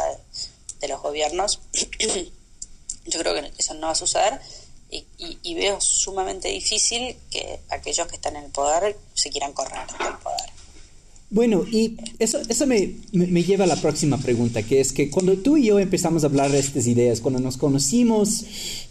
[0.79, 1.61] de los gobiernos.
[3.05, 4.39] Yo creo que eso no va a suceder
[5.43, 10.17] y, veo sumamente difícil que aquellos que están en el poder se quieran correr del
[10.23, 10.55] poder.
[11.31, 15.35] Bueno, y eso, eso me, me, lleva a la próxima pregunta, que es que cuando
[15.37, 18.45] tú y yo empezamos a hablar de estas ideas, cuando nos conocimos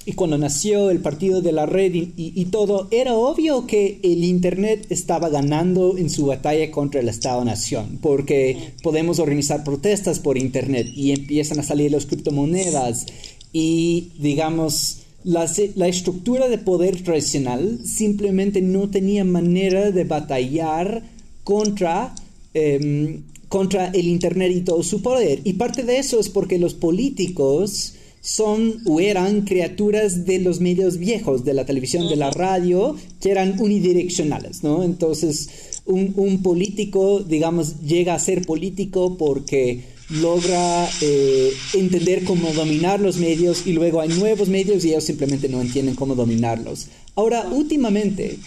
[0.04, 4.24] y cuando nació el partido de la red y, y, todo, era obvio que el
[4.24, 10.88] Internet estaba ganando en su batalla contra el Estado-Nación, porque podemos organizar protestas por Internet
[10.92, 13.06] y empiezan a salir las criptomonedas
[13.54, 21.04] y digamos, la, la, estructura de poder tradicional simplemente no tenía manera de batallar
[21.44, 22.16] contra,
[22.52, 25.40] em, contra el Internet y todo su poder.
[25.44, 30.98] Y parte de eso es porque los políticos son o eran criaturas de los medios
[30.98, 34.82] viejos, de la televisión, de la radio, que eran unidireccionales, ¿no?
[34.82, 43.00] Entonces, un, un político, digamos, llega a ser político porque logra eh, entender cómo dominar
[43.00, 46.88] los medios y luego hay nuevos medios y ellos simplemente no entienden cómo dominarlos.
[47.16, 48.38] Ahora, últimamente,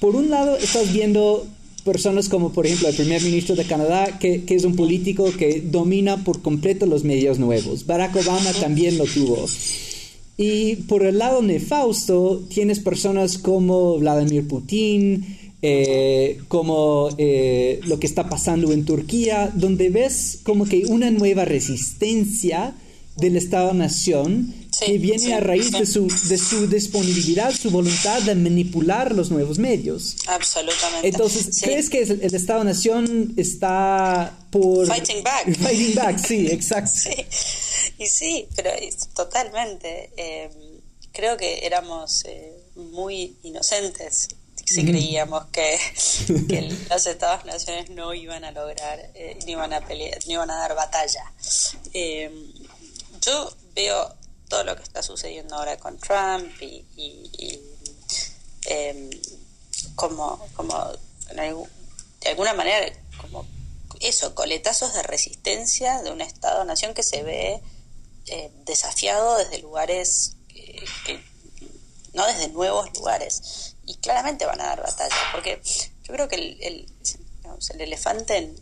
[0.00, 1.46] por un lado estás viendo
[1.84, 6.24] personas como por ejemplo el primer ministro de Canadá, que, es un político que domina
[6.24, 7.86] por completo los medios nuevos.
[7.86, 9.46] Barack Obama también lo tuvo.
[10.36, 15.24] Y por el lado nefausto tienes personas como Vladimir Putin,
[15.68, 21.44] eh, como eh, lo que está pasando en Turquía, donde ves como que una nueva
[21.44, 22.72] resistencia
[23.16, 29.12] del Estado-Nación que viene a raíz de, su, de su disponibilidad, su voluntad de manipular
[29.12, 30.18] los nuevos medios.
[30.28, 31.08] Absolutamente.
[31.08, 34.86] Entonces, ¿crees que el, Estado-Nación está por...
[34.86, 35.52] Fighting back.
[35.52, 36.92] Fighting back, sí, exacto.
[36.94, 37.26] Sí,
[37.98, 38.70] y sí, pero
[39.16, 40.10] totalmente.
[40.16, 40.48] Eh,
[41.10, 42.22] creo que éramos
[42.76, 44.28] muy inocentes
[44.66, 45.78] si creíamos que,
[46.90, 50.56] los Estados Naciones no iban a lograr, eh, ni iban a pelear, ni iban a
[50.56, 51.32] dar batalla.
[51.94, 52.30] Eh,
[53.24, 54.12] yo veo
[54.48, 56.84] todo lo que está sucediendo ahora con Trump y,
[58.64, 59.10] em,
[59.94, 60.92] como, como
[61.34, 63.46] de alguna manera como
[64.00, 67.62] eso, coletazos de resistencia de un Estado-nación que se ve
[68.26, 70.32] eh, desafiado desde lugares
[72.12, 75.60] no desde nuevos lugares y claramente van a dar batalla, porque
[76.02, 76.86] yo creo que el, el,
[77.74, 78.56] el elefante en,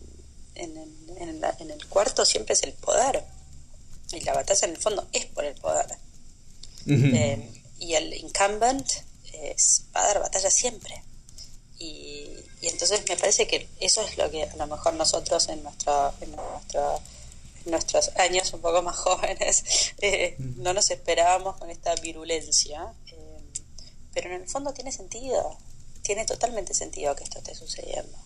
[0.54, 3.24] en, en, el cuarto siempre es el poder,
[4.12, 5.86] y la batalla en el fondo es por el poder.
[6.86, 8.86] Eh, y el incumbent
[9.32, 11.02] es, va a dar batalla siempre.
[11.78, 12.28] Y,
[12.60, 16.14] y, entonces me parece que eso es lo que a lo mejor nosotros en, nuestro,
[16.20, 17.00] en, nuestro,
[17.64, 19.64] nuestros años un poco más jóvenes
[20.00, 22.92] eh, no nos esperábamos con esta virulencia
[24.14, 25.58] pero en el fondo tiene sentido,
[26.02, 28.16] tiene totalmente sentido que esto esté sucediendo,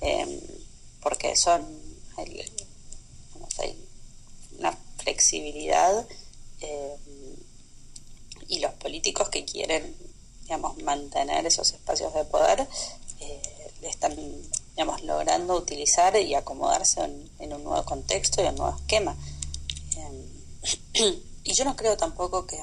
[0.00, 0.40] em,
[1.00, 1.64] porque son,
[2.16, 2.44] hay,
[4.58, 6.06] una flexibilidad
[6.60, 6.98] em,
[8.48, 9.94] y los políticos que quieren,
[10.42, 12.66] digamos, mantener esos espacios de poder
[13.20, 13.42] eh,
[13.82, 14.16] están,
[14.70, 19.16] digamos, logrando utilizar y acomodarse en, en, un nuevo contexto y un nuevo esquema.
[19.96, 22.58] Em, y yo no creo tampoco que,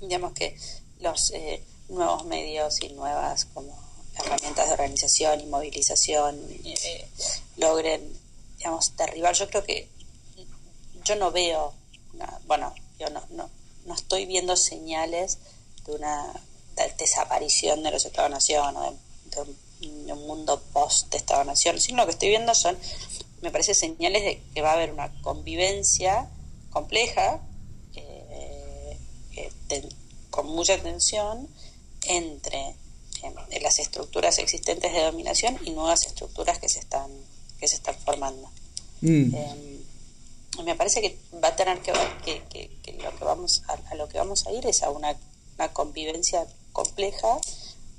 [0.00, 0.56] digamos, que
[1.00, 3.78] los eh, nuevos medios y nuevas como
[4.18, 7.08] herramientas de organización y movilización eh,
[7.56, 8.18] logren,
[8.58, 9.34] digamos, derribar.
[9.34, 9.88] Yo creo que
[11.04, 11.72] yo no veo,
[12.46, 13.50] bueno, yo no, no,
[13.84, 15.38] no estoy viendo señales
[15.86, 16.32] de una
[16.98, 18.94] desaparición de los Estados-Nación o
[19.30, 19.40] de,
[20.12, 22.76] un, mundo post-Estado-Nación, sino lo que estoy viendo son,
[23.42, 26.28] me parece, señales de que va a haber una convivencia
[26.70, 27.40] compleja
[27.94, 28.98] eh,
[30.36, 31.48] con mucha tensión
[32.02, 32.76] entre
[33.22, 37.10] em, las estructuras existentes de dominación y nuevas estructuras que se están
[37.58, 38.50] que se están formando.
[39.00, 39.34] Mm.
[39.34, 39.76] Em,
[40.62, 42.70] me parece que va a tener que ver que,
[43.02, 45.16] lo que vamos a, lo que vamos a ir es a una,
[45.72, 47.40] convivencia compleja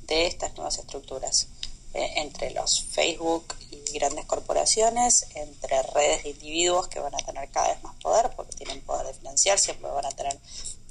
[0.05, 1.47] de estas nuevas estructuras
[1.95, 7.49] eh, entre los Facebook y grandes corporaciones, entre redes de individuos que van a tener
[7.49, 10.37] cada vez más poder porque tienen poder de financiarse, porque van a tener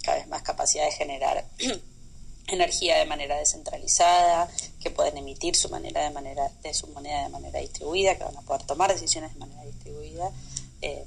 [0.07, 1.45] cada vez más capacidad de generar
[2.47, 4.49] energía de manera descentralizada,
[4.81, 8.37] que pueden emitir su manera de manera de su moneda de manera distribuida, que van
[8.37, 10.31] a poder tomar decisiones de manera distribuida,
[10.81, 11.05] eh,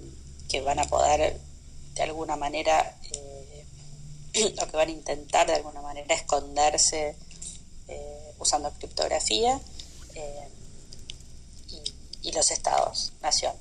[0.49, 1.39] que van a poder
[1.93, 3.65] de alguna manera eh,
[4.62, 7.15] o que van a intentar de alguna manera esconderse
[7.88, 9.59] eh, usando criptografía
[11.69, 13.53] y, y, los estados, nación.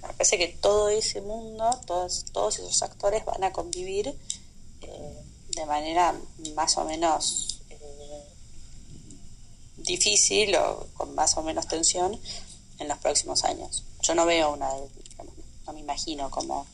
[0.00, 4.18] Me parece que todo ese mundo, todos, todos esos actores van a convivir
[4.82, 5.22] eh,
[5.56, 6.14] de manera
[6.54, 7.78] más o menos eh,
[9.78, 12.18] difícil o con más o menos tensión
[12.78, 13.84] en los próximos años.
[14.02, 14.68] Yo no veo una,
[15.66, 16.66] no me imagino cómo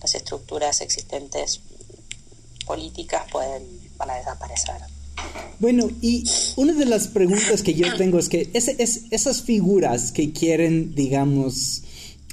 [0.00, 1.60] las estructuras existentes
[2.66, 3.64] políticas pueden,
[3.96, 4.76] van a desaparecer.
[5.58, 6.24] Bueno, y
[6.56, 8.68] una de las preguntas que yo tengo es que es,
[9.10, 11.81] esas figuras que quieren, digamos,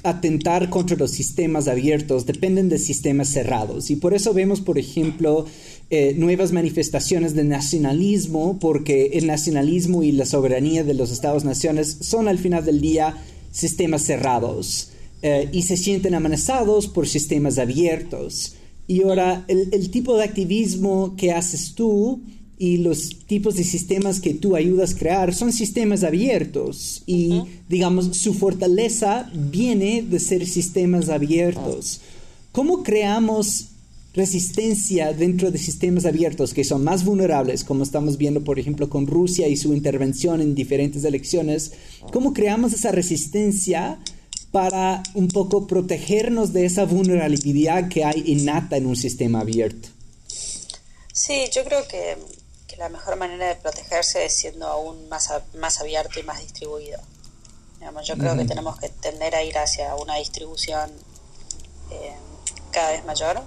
[0.02, 3.90] atentar contra los sistemas abiertos dependen de sistemas cerrados.
[3.90, 5.46] Y por eso vemos, por ejemplo,
[5.90, 12.28] eh, nuevas manifestaciones de nacionalismo, porque el nacionalismo y la soberanía de los Estados-naciones son
[12.28, 13.16] al final del día
[13.52, 14.92] sistemas cerrados
[15.22, 18.54] eh, y se sienten amenazados por sistemas abiertos.
[18.86, 22.22] Y ahora, el, el tipo de activismo que haces tú,
[22.62, 27.40] y los tipos de sistemas que tú ayudas a crear son sistemas abiertos y
[27.70, 32.02] digamos su fortaleza viene de ser sistemas abiertos.
[32.52, 33.68] ¿Cómo creamos
[34.12, 39.06] resistencia dentro de sistemas abiertos que son más vulnerables, como estamos viendo por ejemplo con
[39.06, 41.72] Rusia y su intervención en diferentes elecciones?
[42.12, 43.98] ¿Cómo creamos esa resistencia
[44.52, 49.88] para un poco protegernos de esa vulnerabilidad que hay innata en un sistema abierto?
[51.14, 52.16] Sí, yo creo que,
[52.80, 56.98] la mejor manera de protegerse es siendo aún más, más abierto y más distribuido.
[57.78, 60.90] Digamos, yo creo que tenemos que tender a ir hacia una distribución
[61.90, 62.16] eh,
[62.70, 63.42] cada vez mayor eh,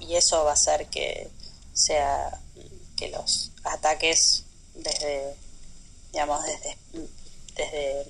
[0.00, 1.30] y eso va a hacer que
[1.74, 2.40] sea
[2.96, 4.44] que los ataques
[4.74, 5.36] desde
[6.10, 6.76] digamos desde
[7.54, 8.06] desde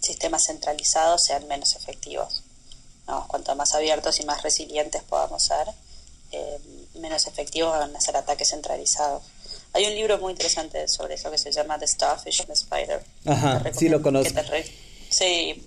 [0.00, 2.42] sistemas centralizados sean menos efectivos.
[3.28, 5.68] Cuanto más abiertos y más resilientes podamos ser,
[6.32, 6.58] eh,
[6.94, 9.22] menos efectivos van a ser ataques centralizados.
[9.76, 13.04] Hay un libro muy interesante sobre eso que se llama The Starfish and the Spider.
[13.26, 14.40] Ajá, sí lo conozco.
[15.10, 15.62] sí,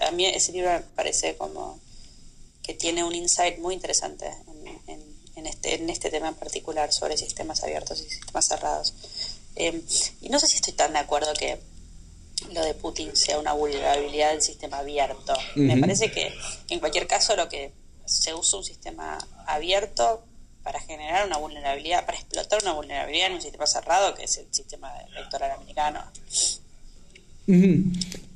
[0.00, 1.80] a mí ese libro me parece como
[2.62, 4.30] que tiene un insight muy interesante
[5.34, 8.94] en, este, en este tema en particular sobre sistemas abiertos y sistemas cerrados.
[9.56, 9.82] Eh,
[10.20, 11.58] y no sé si estoy tan de acuerdo que
[12.52, 15.34] lo de Putin sea una vulnerabilidad del sistema abierto.
[15.56, 16.32] Me parece que
[16.68, 17.72] en cualquier caso lo que
[18.04, 20.22] se usa un sistema abierto
[20.62, 24.46] para generar una vulnerabilidad, para explotar una vulnerabilidad en un sistema cerrado que es el
[24.50, 26.00] sistema electoral americano.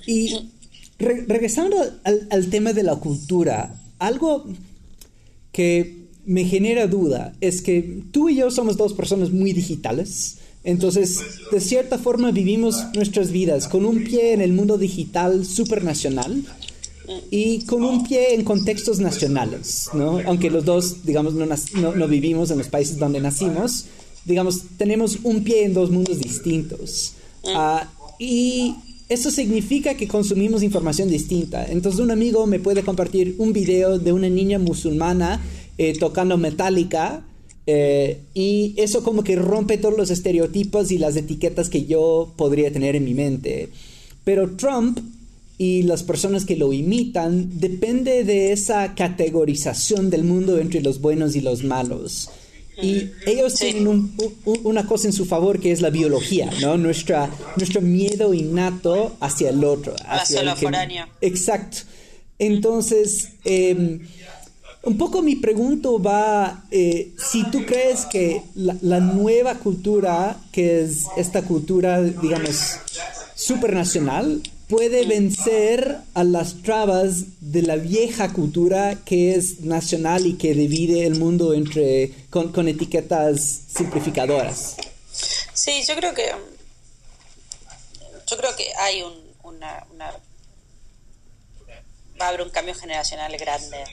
[0.07, 0.51] Y
[0.99, 4.47] regresando al, tema de la cultura, algo
[5.53, 11.21] que me genera duda es que tú y yo somos dos personas muy digitales entonces,
[11.53, 16.43] de cierta forma vivimos nuestras vidas con un pie en el mundo digital supernacional
[17.31, 20.21] y con un pie en contextos nacionales, ¿no?
[20.27, 21.47] Aunque los dos, digamos, no,
[21.95, 23.87] no, vivimos en los países donde nacimos,
[24.25, 27.15] digamos, tenemos un pie en dos mundos distintos.
[27.55, 27.89] Ah,
[28.19, 28.75] y
[29.09, 31.65] eso significa que consumimos información distinta.
[31.67, 35.41] Entonces un amigo me puede compartir un video de una niña musulmana
[35.79, 37.25] eh, tocando metálica
[37.67, 42.73] eh, y eso como que rompe todos los estereotipos y las etiquetas que yo podría
[42.73, 43.69] tener en mi mente.
[44.25, 44.99] Pero Trump
[45.59, 51.35] y las personas que lo imitan depende de esa categorización del mundo entre los buenos
[51.37, 52.29] y los malos.
[52.83, 54.13] Y ellos tienen
[54.45, 56.77] una cosa en su favor que es la biología, ¿no?
[56.77, 59.97] Nuestra, nuestro miedo innato hacia el otro.
[60.05, 60.55] Hacia, lo
[61.23, 61.79] Exacto.
[62.39, 64.01] Entonces, eh,
[64.87, 71.07] un poco mi pregunta va, eh, si tú crees que la, nueva cultura, que es
[71.17, 72.77] esta cultura, digamos,
[73.35, 80.55] supernacional, puede vencer a las trabas de la vieja cultura que es nacional y que
[80.55, 84.77] divide el mundo entre con, etiquetas simplificadoras.
[85.53, 86.33] Sí, yo creo que
[88.29, 89.15] yo creo que hay un,
[89.45, 89.87] una,
[92.21, 93.85] va a haber un cambio generacional grande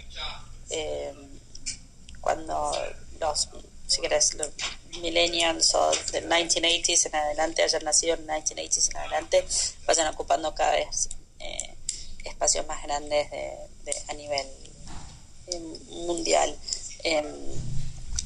[0.72, 1.14] eh,
[2.20, 2.72] cuando
[3.20, 3.50] los,
[3.94, 4.50] si querés, los
[5.02, 9.46] millennials o del 1980s en adelante, hayan nacido en 1980s en adelante,
[9.86, 11.76] vayan ocupando cada vez eh,
[12.26, 14.48] espacios más grandes de, a nivel
[15.48, 15.60] eh,
[16.08, 16.58] mundial.
[17.04, 17.26] Em,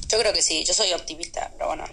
[0.08, 1.84] yo creo que sí, yo soy optimista, pero bueno,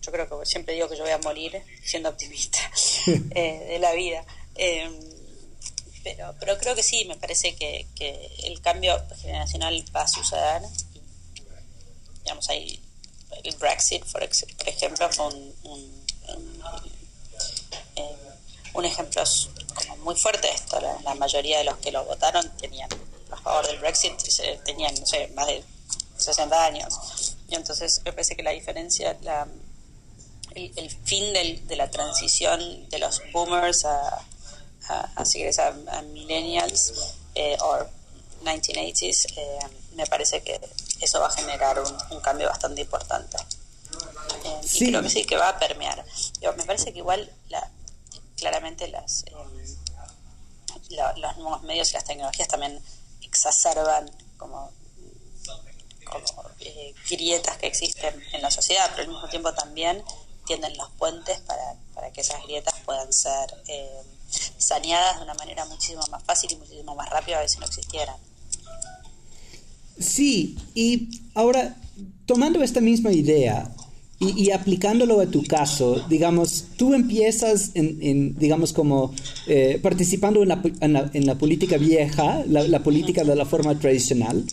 [0.00, 2.58] yo creo que siempre digo que yo voy a morir siendo optimista
[3.06, 4.24] de la vida.
[4.56, 4.98] Em,
[6.02, 10.62] pero, pero creo que sí, me parece que, que el cambio generacional va a suceder.
[12.24, 12.81] digamos, ahí
[13.44, 16.04] el Brexit, por, ejemplo, fue un,
[17.96, 18.16] eh,
[18.84, 19.22] ejemplo
[19.74, 20.80] como muy fuerte esto.
[20.80, 22.88] La, mayoría de los que lo votaron tenían
[23.30, 24.14] a favor del Brexit,
[24.64, 25.62] tenían, no sé, más de
[26.16, 27.36] 60 años.
[27.48, 29.46] Y entonces me parece que la diferencia, la,
[30.54, 34.26] el, fin del, de la transición de los boomers a
[35.16, 36.92] así que a, millennials
[37.34, 37.86] eh, o
[38.44, 39.58] 1980s, eh,
[39.94, 40.60] me parece que
[41.02, 43.36] eso va a generar un, cambio bastante importante.
[44.44, 46.04] Eh, y creo que sí, que va a permear.
[46.56, 47.68] me parece que igual, la,
[48.36, 49.34] claramente, las, eh,
[51.16, 52.80] los nuevos medios y las tecnologías también
[53.22, 54.70] exacerban como,
[56.04, 56.50] como
[57.08, 60.04] grietas que existen en la sociedad, pero al mismo tiempo también
[60.46, 63.54] tienden los puentes para, para que esas grietas puedan ser
[64.58, 68.16] saneadas de una manera muchísimo más fácil y muchísimo más rápida a si no existieran.
[69.98, 71.76] Sí, y ahora,
[72.26, 73.70] tomando esta misma idea
[74.20, 79.12] y, aplicándolo a tu caso, digamos, tú empiezas en, digamos, como
[79.48, 80.62] eh, participando en la,
[81.12, 84.44] en, la, política vieja, la, política de la forma tradicional.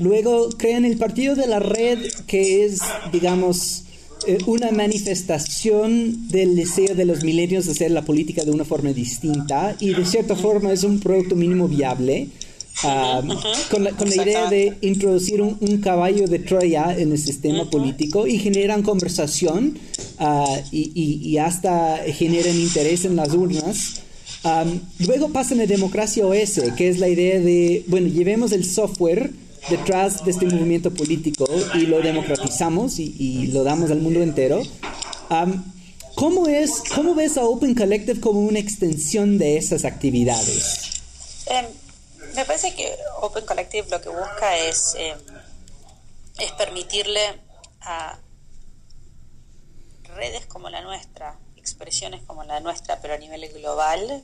[0.00, 2.80] Luego crean el partido de la red que es,
[3.12, 3.84] digamos,
[4.26, 8.92] eh, una manifestación del deseo de los milenios de hacer la política de una forma
[8.92, 12.28] distinta y de cierta forma es un producto mínimo viable.
[12.84, 13.22] Ah,
[13.70, 18.26] con, la, con la, idea de introducir un, caballo de Troya en el sistema político
[18.26, 19.78] y generan conversación
[20.20, 24.02] uh, y, y, hasta generan interés en las urnas
[24.98, 29.30] luego pasan a Democracia OS, que es la idea de, bueno, llevemos el software
[29.68, 34.62] detrás de este movimiento político y lo democratizamos y, lo damos al mundo entero.
[36.14, 41.02] ¿cómo, es, ¿Cómo ves a Open Collective como una extensión de esas actividades?
[41.46, 41.66] Em,
[42.36, 45.18] me parece que Open Collective lo que busca es, em,
[46.38, 47.40] es permitirle
[47.80, 48.18] a
[50.04, 54.22] redes como la nuestra, expresiones como la nuestra, pero a nivel global,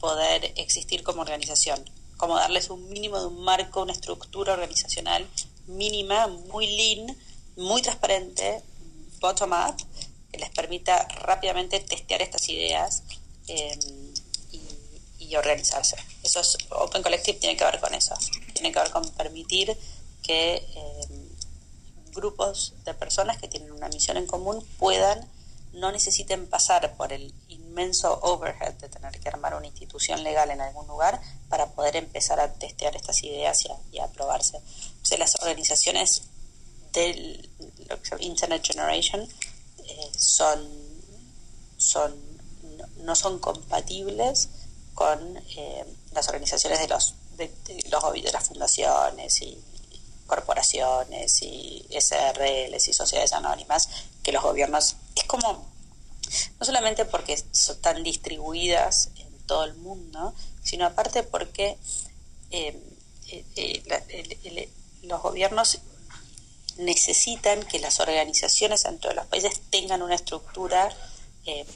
[0.00, 1.82] poder existir como organización,
[2.16, 5.28] como darles un mínimo de un marco, una estructura organizacional
[5.68, 7.16] mínima, muy lean,
[7.56, 8.60] muy transparente,
[9.20, 9.76] bottom-up,
[10.32, 13.04] que les permita rápidamente testear estas ideas
[13.46, 14.11] em,
[15.28, 15.96] y, organizarse.
[16.22, 18.14] Eso es, Open Collective tiene que ver con eso,
[18.52, 19.76] tiene que ver con permitir
[20.22, 21.28] que em,
[22.12, 25.28] grupos de personas que tienen una misión en común puedan
[25.72, 30.60] no necesiten pasar por el inmenso overhead de tener que armar una institución legal en
[30.60, 34.58] algún lugar para poder empezar a testear estas ideas y a, aprobarse.
[34.58, 36.22] O las organizaciones
[36.92, 37.48] del
[38.20, 40.68] Internet Generation eh, son,
[41.78, 42.32] son
[42.98, 44.48] no, son compatibles
[44.94, 47.50] con eh, las organizaciones de los de,
[47.90, 49.58] los de las fundaciones y
[50.26, 53.88] corporaciones y SRLs y sociedades anónimas
[54.22, 55.72] que los gobiernos es como
[56.58, 61.76] no solamente porque están distribuidas en todo el mundo, sino aparte porque
[62.50, 62.78] eh,
[63.28, 64.68] eh, eh,
[65.02, 65.78] los gobiernos
[66.78, 70.88] necesitan que las organizaciones dentro de los países tengan una estructura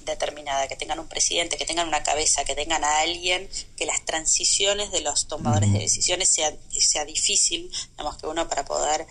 [0.04, 4.04] determinada, que tengan un presidente, que tengan una cabeza, que tengan a alguien, que las
[4.04, 9.06] transiciones de los tomadores de decisiones sea, sea difícil, digamos que uno para poder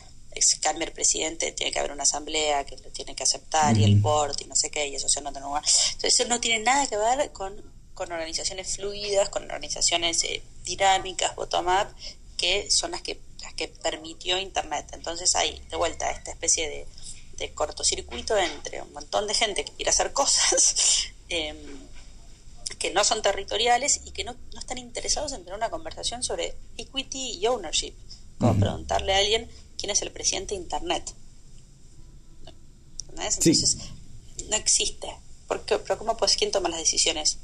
[0.61, 3.95] cambia el presidente, tiene que haber una asamblea que lo tiene que aceptar y el
[3.97, 6.97] board y no sé qué, y eso no tiene Entonces, eso no tiene nada que
[6.97, 7.53] ver con,
[7.93, 11.87] con organizaciones fluidas, con organizaciones eh, dinámicas, bottom-up,
[12.37, 14.87] que son las que, las que permitió Internet.
[14.93, 16.87] Entonces, hay de vuelta esta especie de,
[17.37, 20.75] de cortocircuito entre un montón de gente que quiere hacer cosas.
[21.27, 21.57] Em,
[22.77, 26.55] que no son territoriales y que no, no, están interesados en tener una conversación sobre
[26.77, 27.95] equity y ownership.
[28.37, 31.15] Como preguntarle a alguien, quién es el presidente de Internet.
[33.23, 33.77] Entonces,
[34.49, 35.07] no existe.
[35.47, 37.37] Porque, pero ¿cómo pues quién toma las decisiones?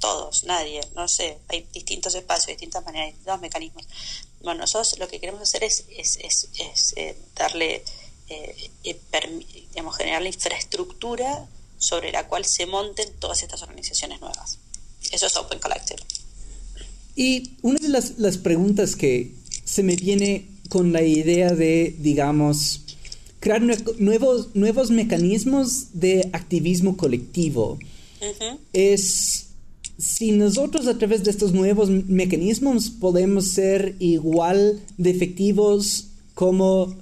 [0.00, 3.84] Todos, nadie, no sé, hay distintos espacios, distintas maneras, distintos mecanismos.
[4.40, 7.84] Bueno, nosotros lo que queremos hacer es, es, es, eh, darle,
[8.30, 8.70] eh,
[9.70, 11.46] digamos, generar la infraestructura
[11.78, 14.58] sobre la cual se monten todas estas organizaciones nuevas.
[15.12, 16.02] Eso es Open Collective.
[17.14, 19.32] Y una de las, las preguntas que
[19.64, 22.82] se me viene con la idea de, digamos,
[23.40, 23.62] crear
[23.98, 27.78] nuevos, nuevos mecanismos de activismo colectivo.
[28.72, 29.46] Es
[29.98, 36.94] si nosotros a través de estos nuevos mecanismos podemos ser igual de efectivos como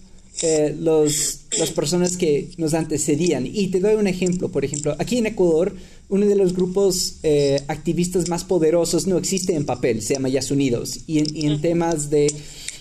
[0.42, 3.46] eh, los, las personas que nos antecedían.
[3.46, 4.50] Y te doy un ejemplo.
[4.50, 5.74] Por ejemplo, aquí en Ecuador,
[6.08, 10.50] uno de los grupos eh, activistas más poderosos no existe en papel, se llama Yas
[10.50, 11.00] Unidos.
[11.06, 12.28] Y y en temas de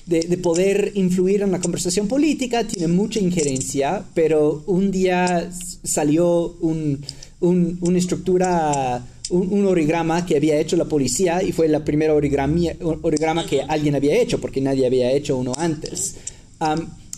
[0.05, 5.49] de, poder influir en la conversación política, tiene mucha injerencia, pero un día
[5.83, 7.03] salió un,
[7.39, 13.61] una estructura, un, origama que había hecho la policía y fue la primera origama que
[13.61, 16.15] alguien había hecho, porque nadie había hecho uno antes.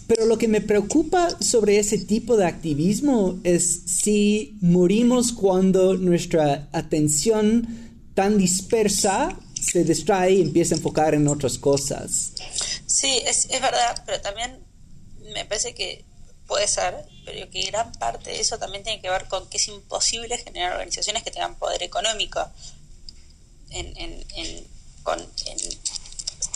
[0.07, 6.69] Pero lo que me preocupa sobre ese tipo de activismo es si morimos cuando nuestra
[6.71, 7.67] atención
[8.13, 12.33] tan dispersa se distrae y empieza a enfocar en otras cosas.
[12.85, 14.57] Sí, es, es verdad, pero también
[15.33, 16.05] me parece que
[16.47, 16.95] puede ser,
[17.25, 20.73] pero que gran parte de eso también tiene que ver con que es imposible generar
[20.73, 22.39] organizaciones que tengan poder económico,
[23.69, 24.67] en, en, en,
[25.03, 25.19] con,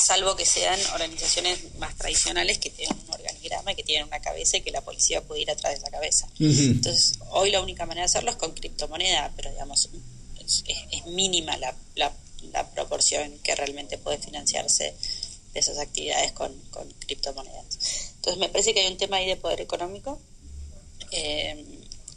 [0.01, 4.57] salvo que sean organizaciones más tradicionales que tienen un organigrama y que tienen una cabeza
[4.57, 6.27] y que la policía puede ir atrás de la cabeza.
[6.39, 9.89] Entonces, hoy la única manera de hacerlo es con criptomoneda, pero digamos,
[10.39, 12.13] es, es mínima la, la,
[12.51, 14.95] la proporción que realmente puede financiarse
[15.53, 16.53] de esas actividades con,
[16.99, 18.11] criptomonedas.
[18.15, 20.19] Entonces me parece que hay un tema ahí de poder económico
[21.11, 21.65] eh,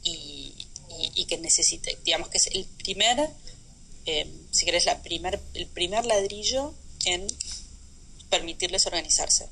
[0.03, 3.30] y, que necesita, digamos que es el primer,
[4.05, 6.74] eh, si querés, la primer, el primer ladrillo
[7.07, 7.26] en
[8.37, 9.49] permitirles organizarse,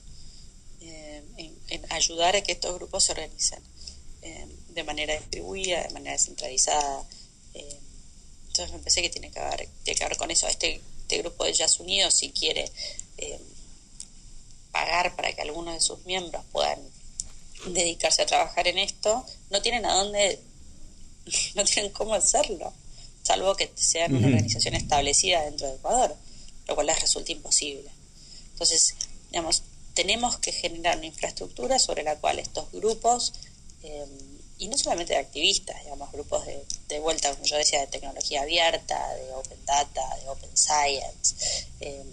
[0.81, 1.23] eh,
[1.69, 3.63] en, ayudar a que estos grupos se organicen
[4.69, 7.05] de manera distribuida, de manera descentralizada.
[7.53, 10.47] entonces me parece que tiene que ver, tiene que ver con eso.
[10.47, 12.71] Este, este grupo de Jazz Unidos, si quiere
[14.73, 16.81] pagar para que algunos de sus miembros puedan
[17.67, 20.41] dedicarse a trabajar en esto, no tienen a dónde,
[21.55, 22.73] no tienen cómo hacerlo.
[23.23, 26.17] salvo que sean una organización establecida dentro de Ecuador,
[26.67, 27.89] lo cual les resulta imposible.
[28.63, 28.95] Entonces,
[29.33, 33.33] digamos, tenemos que generar una infraestructura sobre la cual estos grupos,
[33.83, 34.07] eh,
[34.59, 38.43] y no solamente de activistas, digamos, grupos de, de, vuelta, como yo decía, de tecnología
[38.43, 41.35] abierta, de open data, de open science,
[41.81, 42.05] eh,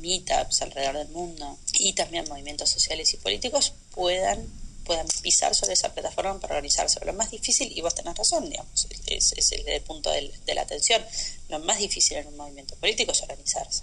[0.00, 4.46] meetups alrededor del mundo, y también movimientos sociales y políticos puedan
[4.84, 7.04] puedan pisar sobre esa plataforma para organizarse.
[7.04, 11.04] lo más difícil, y vos tenés razón, digamos, es, es el, punto de la atención,
[11.48, 13.82] lo más difícil en un movimiento político es organizarse.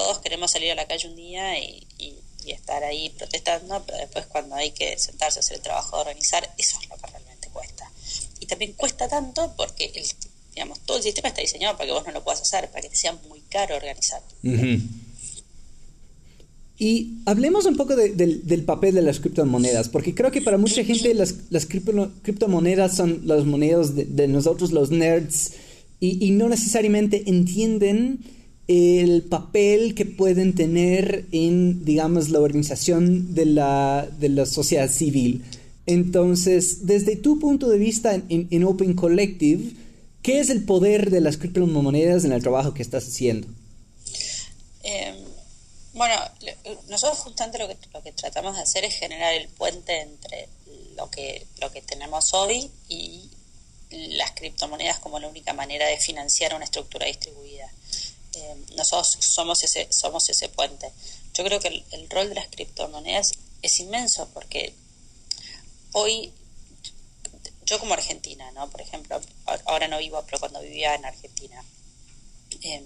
[0.00, 1.86] Todos queremos salir a la calle un día y,
[2.46, 6.42] estar ahí protestando, pero después cuando hay que sentarse a hacer el trabajo de organizar,
[6.58, 7.88] eso es lo que realmente cuesta.
[8.40, 10.04] Y también cuesta tanto porque el,
[10.54, 12.88] digamos, todo el sistema está diseñado para que vos no lo puedas hacer, para que
[12.88, 14.20] te sea muy caro organizar.
[16.78, 21.12] Y hablemos un poco del papel de las criptomonedas, porque creo que para mucha gente
[21.14, 25.52] las, las criptomonedas son las monedas de, nosotros, los nerds,
[26.00, 28.39] y, no necesariamente entienden
[28.70, 35.44] el papel que pueden tener en, digamos, la organización de la, de la sociedad civil.
[35.86, 39.72] Entonces, desde tu punto de vista en, Open Collective,
[40.22, 43.48] ¿qué es el poder de las criptomonedas en el trabajo que estás haciendo?
[44.84, 45.16] Em,
[45.94, 46.14] bueno,
[46.88, 50.48] nosotros justamente lo que, lo que tratamos de hacer es generar el puente entre
[50.96, 53.28] lo que, lo que tenemos hoy y
[53.90, 57.68] las criptomonedas como la única manera de financiar una estructura distribuida.
[58.34, 60.90] Eh, nosotros somos ese, somos ese puente.
[61.34, 64.74] Yo creo que el, el, rol de las criptomonedas es inmenso porque
[65.92, 66.32] hoy,
[67.66, 68.70] yo como argentina, ¿no?
[68.70, 69.20] Por ejemplo,
[69.66, 71.64] ahora no vivo, pero cuando vivía en Argentina,
[72.62, 72.84] eh,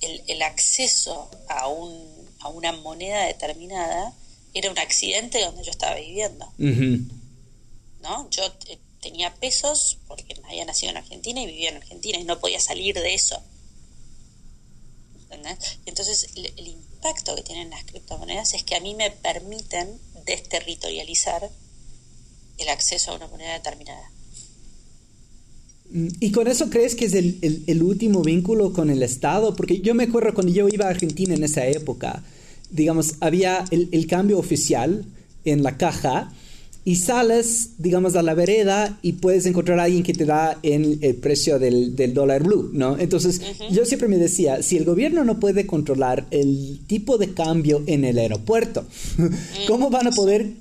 [0.00, 4.12] el, el acceso a un a una moneda determinada
[4.54, 6.50] era un accidente donde yo estaba viviendo.
[6.58, 8.30] ¿No?
[8.30, 12.38] Yo eh, tenía pesos porque había nacido en Argentina y vivía en Argentina y no
[12.38, 13.42] podía salir de eso.
[15.84, 21.50] Y entonces el, impacto que tienen las criptomonedas es que a mí me permiten desterritorializar
[22.58, 24.10] el acceso a una moneda determinada.
[25.90, 29.54] Mm, ¿Y con eso crees que es el, último vínculo con el Estado?
[29.54, 32.24] Porque yo me acuerdo cuando yo iba a Argentina en esa época,
[32.70, 35.04] digamos, había el, cambio oficial
[35.44, 36.32] en la caja
[36.86, 41.00] y sales, digamos, a la vereda y puedes encontrar a alguien que te da en
[41.02, 42.96] el precio del, del dólar blue, ¿no?
[42.96, 47.82] Entonces, yo siempre me decía, si el gobierno no puede controlar el tipo de cambio
[47.88, 48.86] en el aeropuerto,
[49.66, 50.52] ¿cómo van a poder,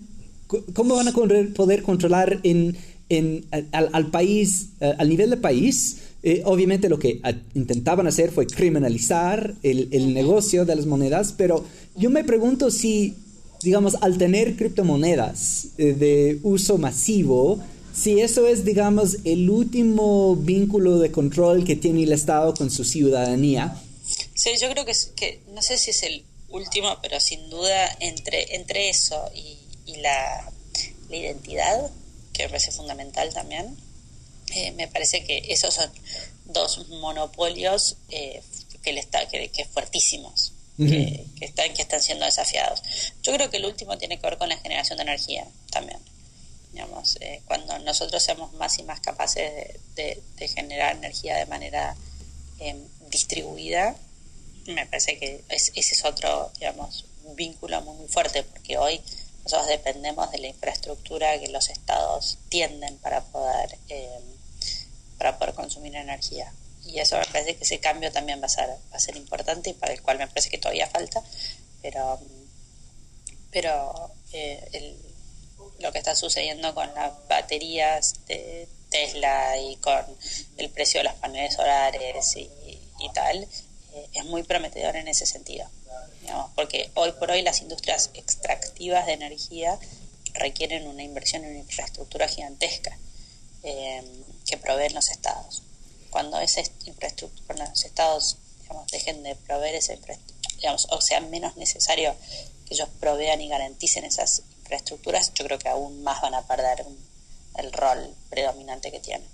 [0.73, 2.75] cómo van a poder controlar en,
[3.09, 5.97] en, al, al país, al nivel del país,
[6.27, 7.21] eh, obviamente lo que
[7.53, 11.63] intentaban hacer fue criminalizar el, el, negocio de las monedas, pero
[11.95, 13.13] yo me pregunto si,
[13.61, 17.59] digamos, al tener criptomonedas eh, de uso masivo,
[17.93, 22.83] si eso es, digamos, el último vínculo de control que tiene el Estado con su
[22.83, 23.81] ciudadanía.
[24.33, 27.95] Sí, yo creo que, es, que no sé si es el último, pero sin duda
[27.99, 30.51] entre, entre eso y, y la,
[31.09, 31.91] la identidad,
[32.33, 33.77] que me parece fundamental también,
[34.53, 35.89] eh, me parece que esos son
[36.45, 38.41] dos monopolios eh,
[38.83, 42.81] que, le está, que, fuertísimos, que, están, que están siendo desafiados.
[43.23, 45.99] Yo creo que el último tiene que ver con la generación de energía también.
[46.71, 50.21] Digamos, eh, cuando nosotros seamos más y más capaces de,
[50.53, 51.95] generar energía de manera
[52.59, 52.77] em,
[53.09, 53.95] distribuida,
[54.67, 57.05] me parece que ese es otro, digamos,
[57.35, 59.01] vínculo muy, muy fuerte, porque hoy
[59.43, 64.35] nosotros dependemos de la infraestructura que los estados tienden para poder em,
[65.17, 66.51] para poder consumir energía.
[66.85, 69.71] Y eso me parece que ese cambio también va a ser, va a ser importante
[69.71, 71.23] y para el cual me parece que todavía falta,
[71.81, 72.19] pero,
[73.51, 74.95] pero eh,
[75.79, 80.05] lo que está sucediendo con las baterías de Tesla y con
[80.57, 82.49] el precio de los paneles solares y,
[83.13, 83.43] tal,
[83.93, 85.69] eh, es muy prometedor en ese sentido.
[86.55, 89.77] porque hoy por hoy las industrias extractivas de energía
[90.33, 92.97] requieren una inversión en una infraestructura gigantesca.
[93.67, 94.03] Eh,
[94.45, 95.63] que proveen los estados.
[96.15, 98.37] Cuando esa infraestructura, los estados
[98.89, 102.15] dejen de proveer esa infraestructura, digamos, o sea menos necesario
[102.65, 106.85] que ellos provean y garanticen esas infraestructuras, yo creo que aún más van a perder
[107.57, 109.27] el rol predominante que tienen.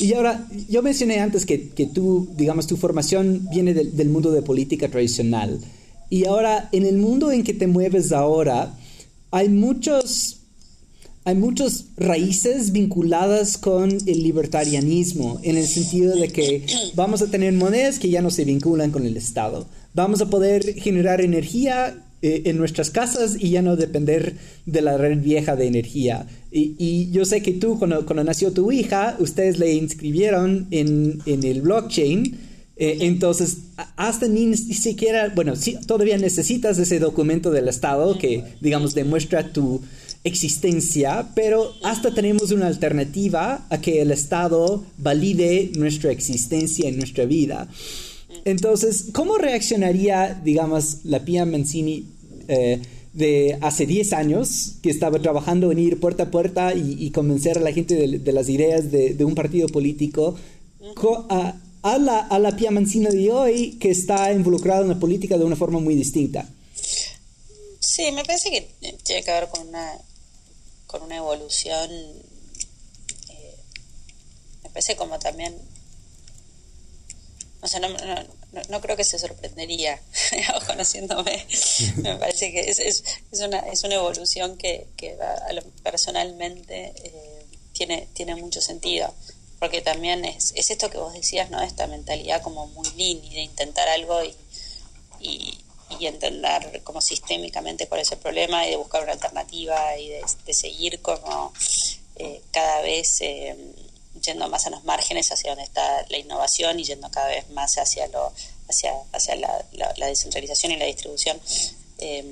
[0.00, 4.40] Y ahora, yo mencioné antes que, que tú, digamos, tu formación viene del mundo de
[4.40, 5.60] política tradicional.
[6.08, 8.74] Y ahora, en el mundo en que te mueves ahora,
[9.32, 10.38] hay muchos
[11.26, 16.64] hay muchas raíces vinculadas con el libertarianismo, en el sentido de que
[16.94, 19.66] vamos a tener monedas que ya no se vinculan con el Estado.
[19.92, 24.96] Vamos a poder generar energía eh, en nuestras casas y ya no depender de la
[24.98, 26.28] red vieja de energía.
[26.52, 32.38] Y, yo sé que tú, cuando, nació tu hija, ustedes le inscribieron en, el blockchain.
[32.76, 33.62] Eh, entonces,
[33.96, 39.80] hasta ni, siquiera, bueno, sí, todavía necesitas ese documento del Estado que, digamos, demuestra tu
[40.26, 47.24] existencia, pero hasta tenemos una alternativa a que el Estado valide nuestra existencia en nuestra
[47.24, 47.68] vida.
[48.44, 52.06] Entonces, ¿cómo reaccionaría, digamos, la Pia Mancini
[52.48, 52.80] eh,
[53.12, 57.60] de hace 10 años, que estaba trabajando en ir puerta a puerta y, convencer a
[57.62, 60.36] la gente de, las ideas de, un partido político,
[61.30, 65.80] a, la, Pia Mancini de hoy, que está involucrada en la política de una forma
[65.80, 66.46] muy distinta?
[67.80, 68.68] Sí, me parece que
[69.02, 69.92] tiene que ver con una,
[70.86, 71.90] con una evolución,
[73.28, 73.56] eh,
[74.62, 75.60] me parece como también
[77.66, 77.88] o sea, no,
[78.68, 80.00] no, creo que se sorprendería
[80.68, 81.46] conociéndome.
[81.96, 85.18] Me parece que es, es, es, una, es una evolución que, que
[85.82, 89.12] personalmente eh, tiene, tiene mucho sentido.
[89.58, 91.60] Porque también es, es esto que vos decías, ¿no?
[91.60, 94.36] Esta mentalidad como muy lean y de intentar algo y,
[95.18, 95.58] y,
[96.06, 101.00] entender como sistémicamente cuál es el problema y de buscar una alternativa y de, seguir
[101.00, 101.52] como
[102.16, 103.20] eh, cada vez...
[103.20, 103.56] Eh,
[104.22, 107.76] yendo más a los márgenes hacia donde está la innovación y yendo cada vez más
[107.76, 108.32] hacia lo
[108.68, 111.40] hacia, hacia la, descentralización y la distribución.
[111.98, 112.24] Eh,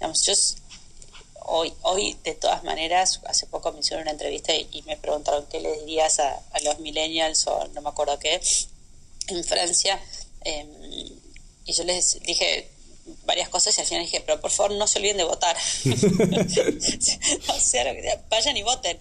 [0.00, 0.32] yo
[1.46, 5.60] hoy, hoy, de todas maneras, hace poco me hicieron una entrevista y, me preguntaron qué
[5.60, 8.40] le dirías a, los millennials o no me acuerdo qué,
[9.28, 10.00] en Francia.
[10.44, 10.66] Eh,
[11.64, 12.68] y yo les dije,
[13.24, 15.56] varias cosas y al final dije, pero por favor no se olviden de votar.
[17.48, 17.94] o sea,
[18.28, 19.00] vayan y voten,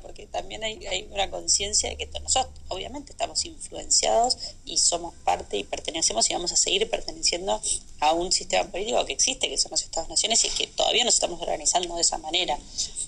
[0.00, 5.58] porque también hay, hay una conciencia de que nosotros obviamente estamos influenciados y somos parte
[5.58, 7.60] y pertenecemos y vamos a seguir perteneciendo
[8.00, 11.40] a un sistema político que existe, que son los Estados-Naciones y que todavía nos estamos
[11.40, 12.58] organizando de esa manera.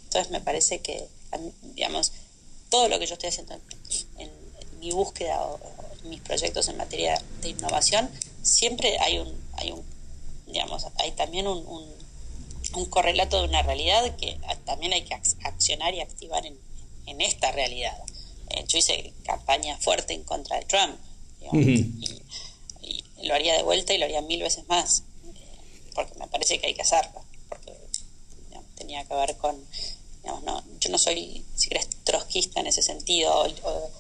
[0.05, 1.07] Entonces me parece que,
[1.75, 2.13] digamos,
[2.71, 3.55] todo lo que yo estoy haciendo
[4.19, 4.45] en,
[4.81, 8.11] mi búsqueda o, o mis proyectos en materia de innovación,
[8.45, 9.83] siempre hay un, hay un
[10.47, 16.01] digamos, hay también un, un, correlato de una realidad que también hay que accionar y
[16.01, 16.57] activar en,
[17.07, 17.97] en esta realidad.
[18.51, 20.97] Eh, yo hice campaña fuerte en contra de Trump
[21.53, 22.23] y,
[23.23, 26.67] lo haría de vuelta y lo haría mil veces más, eh, porque me parece que
[26.67, 27.73] hay que hacerlo, porque
[28.77, 29.57] tenía que ver con,
[30.23, 33.91] digamos, no, yo no soy, si crees, trotskista en ese sentido, o,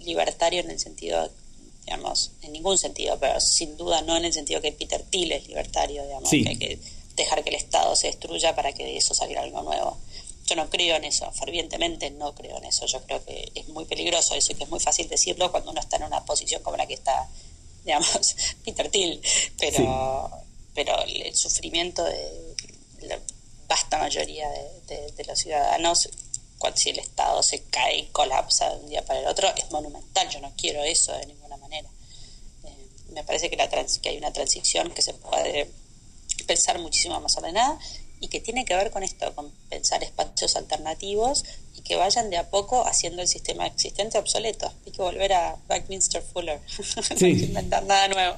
[0.00, 1.30] libertario en el sentido
[1.84, 5.46] digamos, en ningún sentido, pero sin duda no en el sentido que Peter Thiel es
[5.46, 6.78] libertario, digamos, que hay que
[7.14, 9.98] dejar que el Estado se destruya para que de eso salga algo nuevo.
[10.46, 12.86] Yo no creo en eso, fervientemente no creo en eso.
[12.86, 15.80] Yo creo que es muy peligroso eso y que es muy fácil decirlo cuando uno
[15.80, 17.28] está en una posición como la que está,
[17.84, 19.20] digamos, Peter Thiel.
[19.58, 20.30] Pero,
[20.74, 22.54] pero el sufrimiento de
[23.02, 23.18] la
[23.68, 24.48] vasta mayoría
[24.86, 26.08] de, de los ciudadanos
[26.58, 29.70] cuando si el Estado se cae y colapsa de un día para el otro, es
[29.70, 30.28] monumental.
[30.30, 31.22] Yo no quiero eso de.
[31.22, 31.34] Eh,
[33.14, 35.70] me parece que, la que hay una transición que se puede
[36.46, 37.78] pensar muchísimo más ordenada
[38.20, 41.44] y que tiene que ver con esto, con pensar espacios alternativos
[41.76, 44.72] y que vayan de a poco haciendo el sistema existente obsoleto.
[44.86, 46.60] Hay que volver a Buckminster Fuller,
[47.20, 48.36] no inventar nada nuevo.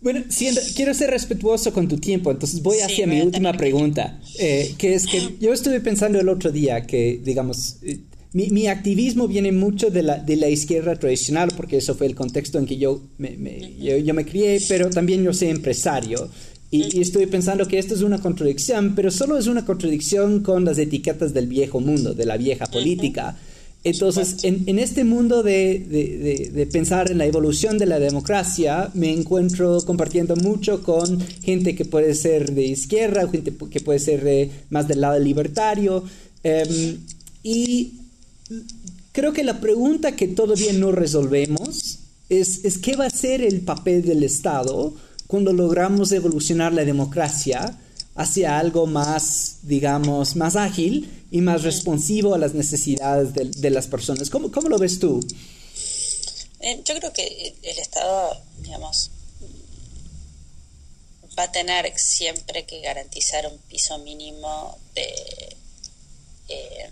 [0.00, 0.24] Bueno,
[0.76, 5.06] quiero ser respetuoso con tu tiempo, entonces voy hacia mi última pregunta, eh, que es
[5.06, 7.76] que yo estuve pensando el otro día que, digamos,
[8.34, 12.14] eh, mi, activismo viene mucho de la, de la izquierda tradicional, porque eso fue el
[12.14, 13.36] contexto en que yo me,
[13.78, 16.28] yo, me crié, pero también yo soy empresario.
[16.70, 20.78] Y, estoy pensando que esto es una contradicción, pero solo es una contradicción con las
[20.78, 23.36] etiquetas del viejo mundo, de la vieja política.
[23.84, 30.36] Entonces, en, este mundo de, pensar en la evolución de la democracia, me encuentro compartiendo
[30.36, 35.18] mucho con gente que puede ser de izquierda, gente que puede ser más del lado
[35.18, 36.04] libertario.
[36.42, 36.98] Em,
[37.42, 37.97] y
[39.12, 43.60] creo que la pregunta que todavía no resolvemos es, es qué va a ser el
[43.62, 44.94] papel del Estado
[45.26, 47.78] cuando logramos evolucionar la democracia
[48.18, 54.28] hacia algo más, digamos, más ágil y más responsivo a las necesidades de, las personas.
[54.28, 55.20] ¿Cómo, ¿Cómo, lo ves tú?
[56.60, 59.12] Eh, yo creo que el Estado, digamos,
[61.38, 65.56] va a tener siempre que garantizar un piso mínimo de...
[66.48, 66.90] Eh,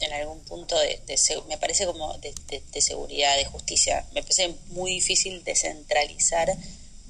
[0.00, 1.00] en algún punto de,
[1.48, 2.34] me parece como de,
[2.72, 4.06] de, seguridad, de justicia.
[4.12, 6.56] Me parece muy difícil descentralizar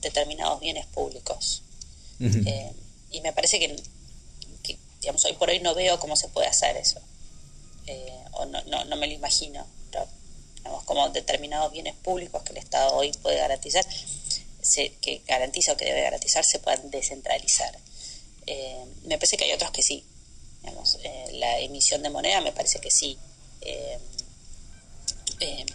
[0.01, 1.63] determinados bienes públicos.
[2.21, 2.73] Eh,
[3.13, 3.77] y me parece que,
[5.01, 7.01] digamos, hoy por hoy no veo cómo se puede hacer eso.
[7.87, 9.67] Eh, o no, no, no, me lo imagino.
[10.57, 13.87] digamos, como determinados bienes públicos que el Estado hoy puede garantizar.
[14.61, 17.79] se, que garantiza o que debe garantizar se puedan descentralizar.
[18.47, 20.05] Eh, me parece que hay otros que sí.
[21.03, 23.19] Eh, la emisión de moneda me parece que sí.
[23.61, 23.99] Eh,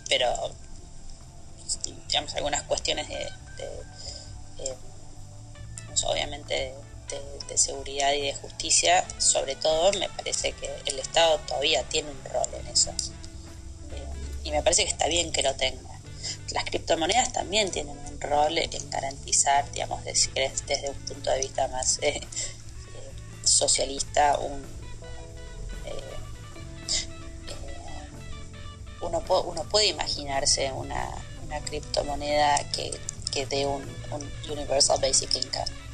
[0.09, 0.53] pero,
[2.07, 3.27] digamos, algunas cuestiones de,
[6.05, 6.73] obviamente,
[7.47, 12.25] de, seguridad y de justicia, sobre todo, me parece que el Estado todavía tiene un
[12.25, 12.91] rol en eso.
[14.43, 15.99] y me parece que está bien que lo tenga.
[16.51, 21.99] Las criptomonedas también tienen un rol en garantizar, digamos, desde un punto de vista más
[23.43, 24.74] socialista, un,
[29.01, 31.09] uno, uno, puede imaginarse una,
[31.45, 32.91] una criptomoneda que,
[33.31, 33.81] que dé un,
[34.11, 35.85] un Universal Basic Income.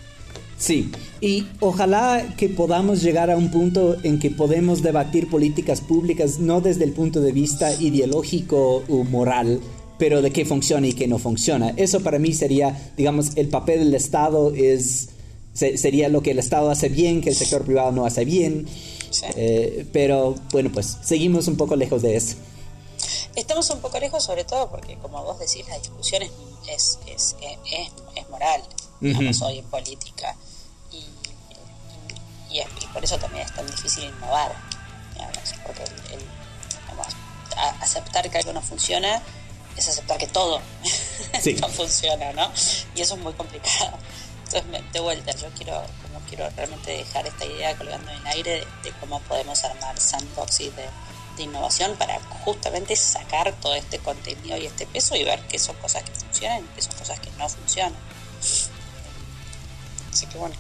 [0.58, 0.92] Sí,
[1.22, 6.62] y ojalá que podamos llegar a un punto en que podemos debatir políticas públicas no
[6.62, 9.60] desde el punto de vista ideológico o moral,
[9.98, 11.74] pero de qué funciona y qué no funciona.
[11.78, 15.10] Eso para mí sería, digamos, el papel del Estado es
[15.54, 18.68] sería lo que el Estado hace bien, que el sector privado no hace bien.
[19.36, 22.36] Eh, pero bueno, pues seguimos un poco lejos de eso.
[23.36, 26.32] Estamos un poco lejos sobre todo porque, como vos decís, la discusión es,
[26.68, 27.36] es, es,
[28.16, 28.62] es moral,
[29.02, 30.36] uh hoy en política.
[30.92, 34.54] Y, y, por eso también es tan difícil innovar,
[35.66, 35.84] porque
[37.82, 39.22] aceptar que algo no funciona
[39.78, 40.62] es aceptar que todo
[41.62, 42.52] no funciona, ¿no?
[42.96, 43.98] Y eso es muy complicado.
[44.46, 48.68] Entonces, de vuelta, yo quiero, como quiero realmente dejar esta idea colgando en el aire
[48.84, 50.84] de, cómo podemos armar sandboxes de,
[51.36, 55.76] de, innovación para justamente sacar todo este contenido y este peso y ver qué son
[55.78, 57.94] cosas que funcionan y qué son cosas que no funcionan.
[60.12, 60.56] Así que bueno.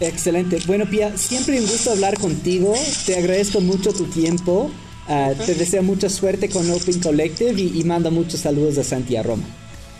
[0.00, 0.58] Excelente.
[0.66, 2.74] Bueno, Pia, siempre un gusto hablar contigo.
[3.06, 4.70] Te agradezco mucho tu tiempo.
[5.06, 9.30] Ah, te deseo mucha suerte con Open Collective y, y mando muchos saludos a Santiago
[9.30, 9.44] Roma.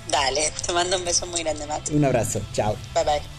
[0.09, 1.91] Dale, te mando un beso muy grande, Matt.
[1.91, 2.41] Un abrazo.
[2.53, 2.77] Chao.
[2.95, 3.34] Bye bye.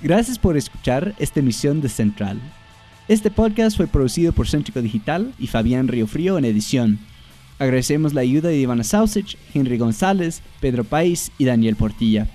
[0.00, 2.40] Gracias por escuchar esta emisión de Central.
[3.08, 7.00] Este podcast fue producido por Céntrico Digital y Fabián Frío en edición.
[7.58, 12.28] Agradecemos la ayuda de Ivana Sausage, Henry González, Pedro País y Daniel Portilla.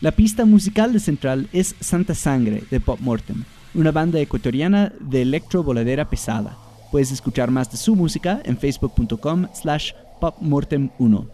[0.00, 3.42] La pista musical de Central es Santa Sangre de Pop Mortem,
[3.74, 6.56] una banda ecuatoriana de electro voladera pesada.
[6.92, 9.90] Puedes escuchar más de su música en facebook.com slash
[10.20, 11.28] popmortem1.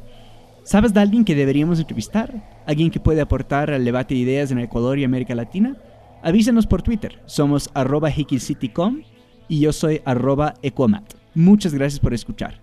[0.62, 2.64] ¿Sabes de alguien que deberíamos entrevistar?
[2.66, 5.76] ¿Alguien que puede aportar al debate de ideas en Ecuador y América Latina?
[6.22, 7.20] Avísenos por Twitter.
[7.26, 9.02] Somos arroba HikiCityCom
[9.46, 11.04] y yo soy arroba Ecomat.
[11.34, 12.62] Muchas gracias por escuchar.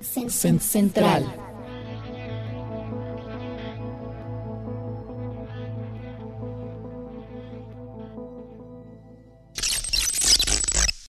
[0.00, 1.26] Central.